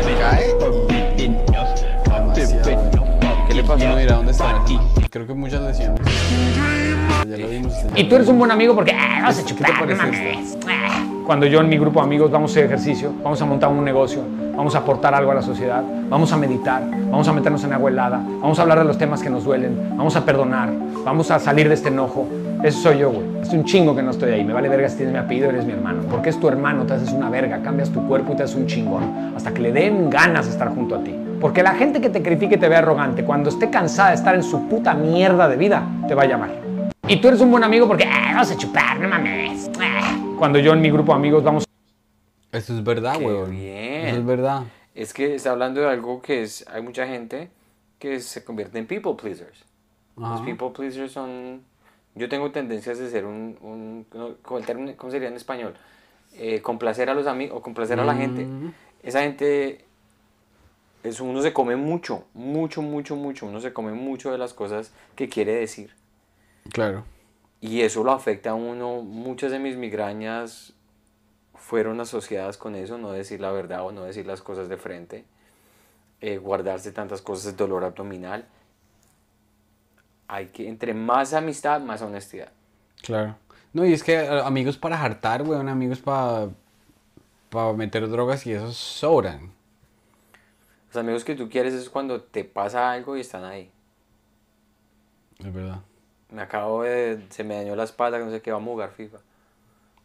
[0.04, 0.46] Se cae.
[3.48, 3.86] ¿Qué le pasó?
[3.96, 4.64] Mira dónde está.
[5.10, 6.02] Creo que muchas lesiones.
[7.28, 7.74] Ya lo vimos.
[7.96, 10.58] Y tú eres un buen amigo porque ah, vas a chupar, no mames.
[10.68, 11.04] Ah.
[11.26, 13.84] Cuando yo en mi grupo de amigos vamos a hacer ejercicio, vamos a montar un
[13.84, 14.24] negocio,
[14.62, 17.90] vamos a aportar algo a la sociedad, vamos a meditar, vamos a meternos en agua
[17.90, 20.70] helada, vamos a hablar de los temas que nos duelen, vamos a perdonar,
[21.04, 22.28] vamos a salir de este enojo.
[22.62, 23.42] Eso soy yo, güey.
[23.42, 24.44] Es un chingo que no estoy ahí.
[24.44, 26.04] Me vale verga si tienes mi apellido, eres mi hermano.
[26.12, 28.68] Porque es tu hermano, te haces una verga, cambias tu cuerpo y te haces un
[28.68, 29.34] chingón.
[29.36, 31.16] Hasta que le den ganas de estar junto a ti.
[31.42, 34.36] Porque la gente que te critique y te ve arrogante, cuando esté cansada de estar
[34.36, 36.52] en su puta mierda de vida, te va a llamar.
[37.08, 39.72] Y tú eres un buen amigo porque ah, vamos a chupar, no mames.
[39.82, 40.16] Ah.
[40.38, 41.66] Cuando yo en mi grupo de amigos vamos
[42.52, 43.52] Eso es verdad, weón.
[43.52, 44.08] bien.
[44.08, 44.64] Eso es verdad.
[44.94, 47.50] es que está hablando de algo que es, hay mucha gente
[48.00, 49.64] que se convierte en people pleasers.
[50.18, 51.64] Los people pleasers son,
[52.16, 54.06] yo tengo tendencias de ser un, un
[54.44, 54.62] ¿cómo,
[55.12, 55.74] sería en español?
[56.34, 58.46] Eh, complacer a los amigos o complacer a la gente.
[58.46, 58.74] Mm.
[59.04, 59.86] Esa gente,
[61.04, 64.92] es, uno se come mucho, mucho, mucho, mucho, uno se come mucho de las cosas
[65.16, 65.96] que quiere decir.
[66.72, 67.04] Claro.
[67.62, 69.02] Y eso lo afecta a uno.
[69.02, 70.74] Muchas de mis migrañas
[71.62, 75.26] fueron asociadas con eso, no decir la verdad o no decir las cosas de frente.
[76.22, 78.48] eh, guardarse tantas cosas, dolor abdominal.
[80.28, 82.52] Hay que, entre más amistad, más honestidad.
[83.04, 83.38] Claro.
[83.74, 86.50] No, y es que eh, amigos para hartar, weón, amigos para
[87.50, 89.54] para meter drogas y esos sobran.
[90.88, 93.72] Los amigos que tú quieres es cuando te pasa algo y están ahí.
[95.40, 95.82] Es verdad.
[96.30, 97.26] Me Me acabo de...
[97.30, 99.20] Se me dañó la espalda, no sé qué, vamos a jugar FIFA.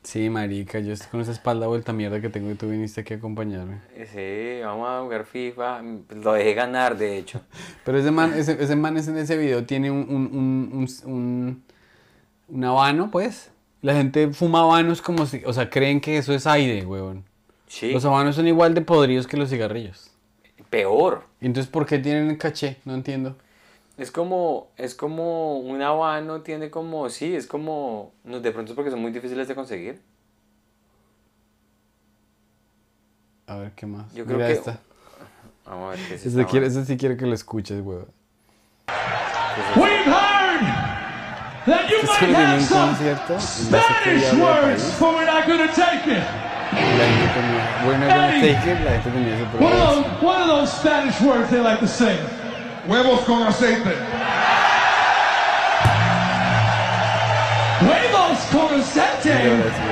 [0.06, 3.14] Sí, marica, yo estoy con esa espalda vuelta mierda que tengo y tú viniste aquí
[3.14, 3.80] a acompañarme.
[4.12, 5.82] Sí, vamos a jugar FIFA.
[6.22, 7.40] Lo dejé ganar, de hecho.
[7.84, 11.62] Pero ese man, ese, ese man en ese video tiene un, un, un, un,
[12.48, 13.50] un- habano, pues.
[13.82, 17.24] La gente fuma habanos como si, o sea, creen que eso es aire, weón.
[17.66, 20.12] Sí, Los habanos son igual de podridos que los cigarrillos.
[20.70, 21.24] peor.
[21.40, 22.76] Entonces, ¿por qué tienen caché?
[22.84, 23.36] No entiendo.
[23.96, 28.76] Es como, es como un habano tiene como, sí, es como, no, de pronto es
[28.76, 30.02] porque son muy difíciles de conseguir.
[33.46, 34.12] A ver, ¿qué más?
[34.12, 34.78] Yo creo Mira que- esta.
[35.64, 38.06] Vamos a ver qué es Ese, esta quiere, ese sí quiere que lo escuches, weón.
[39.76, 40.60] We've heard
[41.66, 42.94] that you Es might have some
[43.40, 46.22] Spanish words, but we're not going to take it.
[46.70, 48.52] Tenía, bueno, gonna Hey.
[48.52, 48.78] take it,
[49.72, 49.96] are voz.
[49.96, 52.18] those, what are those Spanish words they like to say?
[52.86, 53.96] Huevos con aceite.
[57.80, 59.32] Huevos con Y aceite.
[59.32, 59.86] ahora sí,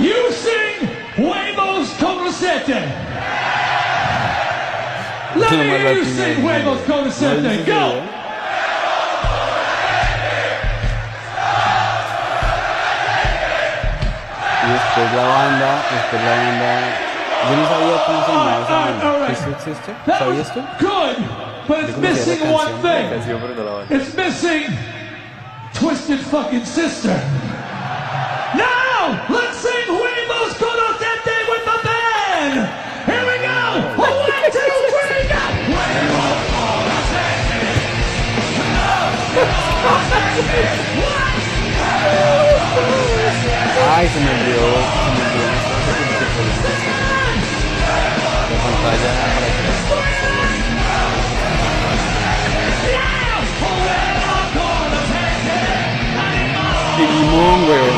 [0.00, 2.94] You sing huevos con aceite.
[5.34, 7.10] Let Eso me nomás hear you latina sing es huevos muy con bueno.
[7.10, 7.42] aceite.
[7.42, 7.74] ¿No dices ese Go.
[7.78, 8.16] video?
[14.64, 17.05] Y después la banda, después la banda.
[17.46, 19.10] Yo sabía cómo se llamaba esa Alright, banda.
[19.14, 19.36] alright.
[19.38, 19.94] ¿Twisted Sister?
[20.06, 20.60] That ¿Sabías was tú?
[20.80, 21.16] good,
[21.68, 23.08] but it's missing one thing.
[23.10, 23.94] Canción, pero no la banda.
[23.94, 24.64] It's missing
[25.74, 27.14] Twisted fucking Sister.
[28.56, 32.54] Now, let's sing Huevos con aceite with the band.
[33.06, 33.60] Here we go.
[34.00, 35.42] One, two, three, go.
[35.70, 37.66] Huevos con aceite.
[43.96, 45.15] Ay, se me olvidó.
[48.66, 49.12] Pantalla.
[56.96, 57.96] ¡Qué limón, weón!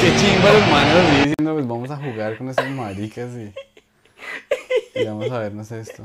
[0.00, 3.52] Qué chimba los manos diciendo, pues vamos a jugar con esas maricas y,
[4.94, 6.02] y vamos a vernos esto.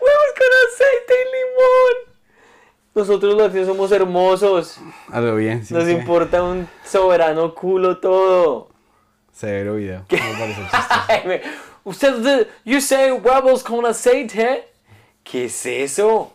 [0.00, 1.96] Huevos con aceite y limón.
[2.94, 4.78] Nosotros los latinos somos hermosos.
[5.10, 5.74] A lo bien, sí.
[5.74, 5.90] Nos sí.
[5.90, 8.68] importa un soberano culo todo.
[9.32, 10.04] Severo video.
[10.10, 11.50] Me chistoso.
[11.84, 14.68] Usted, you say huevos con aceite.
[15.24, 16.32] ¿Qué es eso?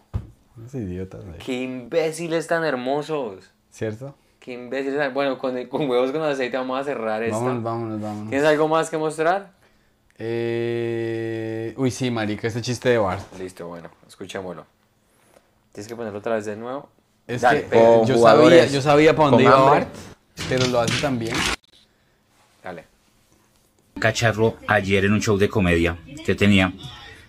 [0.58, 1.40] Unos idiotas, ahí.
[1.40, 3.50] Qué imbéciles tan hermosos.
[3.72, 4.14] ¿Cierto?
[4.40, 5.14] Qué imbéciles tan...
[5.14, 7.40] Bueno, con, con huevos con aceite vamos a cerrar esto.
[7.40, 8.30] Vámonos, vámonos, vámonos.
[8.30, 9.54] ¿Tienes algo más que mostrar?
[10.18, 11.74] Eh...
[11.78, 13.24] Uy, sí, marica, este chiste de Bart.
[13.40, 14.66] Listo, bueno, escuchémoslo.
[15.72, 16.90] ¿Tienes que ponerlo otra vez de nuevo?
[17.28, 19.80] Es Dale, que eh, yo, sabía, yo sabía para dónde iba hambre.
[19.82, 19.96] Bart,
[20.50, 21.36] pero lo hace tan bien.
[22.64, 22.86] Dale.
[24.00, 26.74] cacharro ayer en un show de comedia que tenía.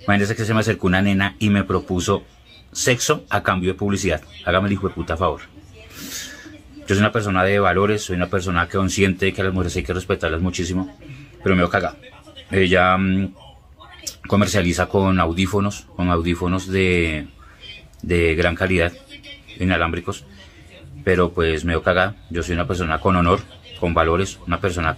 [0.04, 2.22] Imagínense que se me acercó una nena y me propuso
[2.72, 4.22] sexo a cambio de publicidad.
[4.46, 5.42] Hágame el hijo de puta favor.
[6.78, 9.52] Yo soy una persona de valores, soy una persona que consciente de que a las
[9.52, 10.96] mujeres hay que respetarlas muchísimo,
[11.42, 11.96] pero me veo cagada.
[12.50, 13.34] Ella mm,
[14.26, 17.28] comercializa con audífonos, con audífonos de,
[18.02, 18.92] de gran calidad,
[19.58, 20.24] inalámbricos,
[21.04, 22.16] pero pues me veo cagada.
[22.30, 23.40] Yo soy una persona con honor,
[23.78, 24.96] con valores, una persona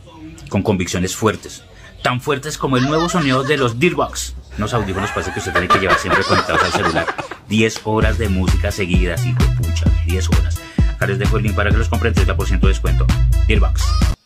[0.49, 1.63] con convicciones fuertes.
[2.03, 4.35] Tan fuertes como el nuevo sonido de los Dearbox.
[4.59, 7.07] Unos audífonos parece que usted tiene que llevar siempre conectados al celular.
[7.49, 10.61] 10 horas de música seguidas, hijo de pucha, 10 horas.
[10.95, 13.07] Acá les dejo el link para que los compren 30% de descuento.
[13.47, 13.83] Dearbox.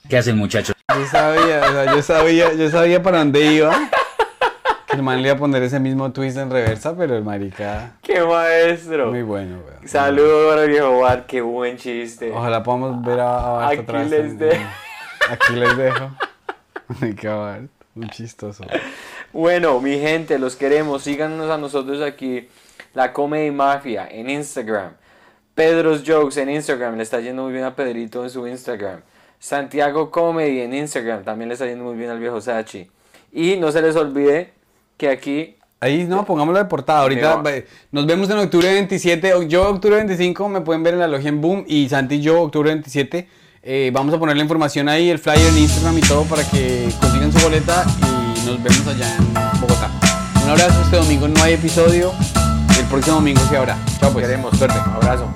[0.08, 0.74] ¿Qué hacen muchachos?
[0.94, 3.90] Yo sabía, yo sabía, yo sabía para dónde iba.
[4.96, 8.20] El man le iba a poner ese mismo twist en reversa, pero el marica, ¡Qué
[8.22, 9.10] maestro!
[9.10, 9.86] muy bueno, weón.
[9.88, 12.32] Saludos para el viejo Bart, qué buen chiste.
[12.32, 14.10] Ojalá podamos ver a, a Bart Aquí otra vez.
[14.10, 14.54] les en- dejo.
[14.62, 16.10] en- Aquí les dejo.
[17.00, 17.62] Marica Bart,
[17.94, 18.64] muy chistoso.
[19.32, 21.02] Bueno, mi gente, los queremos.
[21.02, 22.48] Síganos a nosotros aquí,
[22.94, 24.92] la Comedy Mafia, en Instagram.
[25.54, 29.00] Pedro's Jokes en Instagram, le está yendo muy bien a Pedrito en su Instagram.
[29.38, 32.90] Santiago Comedy en Instagram, también le está yendo muy bien al viejo Sachi.
[33.32, 34.52] Y no se les olvide
[34.96, 37.00] que aquí Ahí no, pongámoslo de portada.
[37.02, 39.34] Ahorita eh, nos vemos en octubre 27.
[39.34, 42.20] o- Yo octubre 25 me pueden ver en la logia en Boom y Santi y
[42.22, 43.28] yo octubre 27.
[43.62, 46.88] Eh, vamos a poner la información ahí, el flyer en Instagram y todo para que
[46.98, 49.90] consigan su boleta y nos vemos allá en Bogotá.
[50.44, 52.12] Un abrazo, este domingo no hay episodio.
[52.78, 53.76] El próximo domingo sí habrá.
[54.00, 54.24] Chao pues.
[54.26, 54.56] queremos.
[54.56, 54.78] Suerte.
[54.78, 55.30] Abrazo.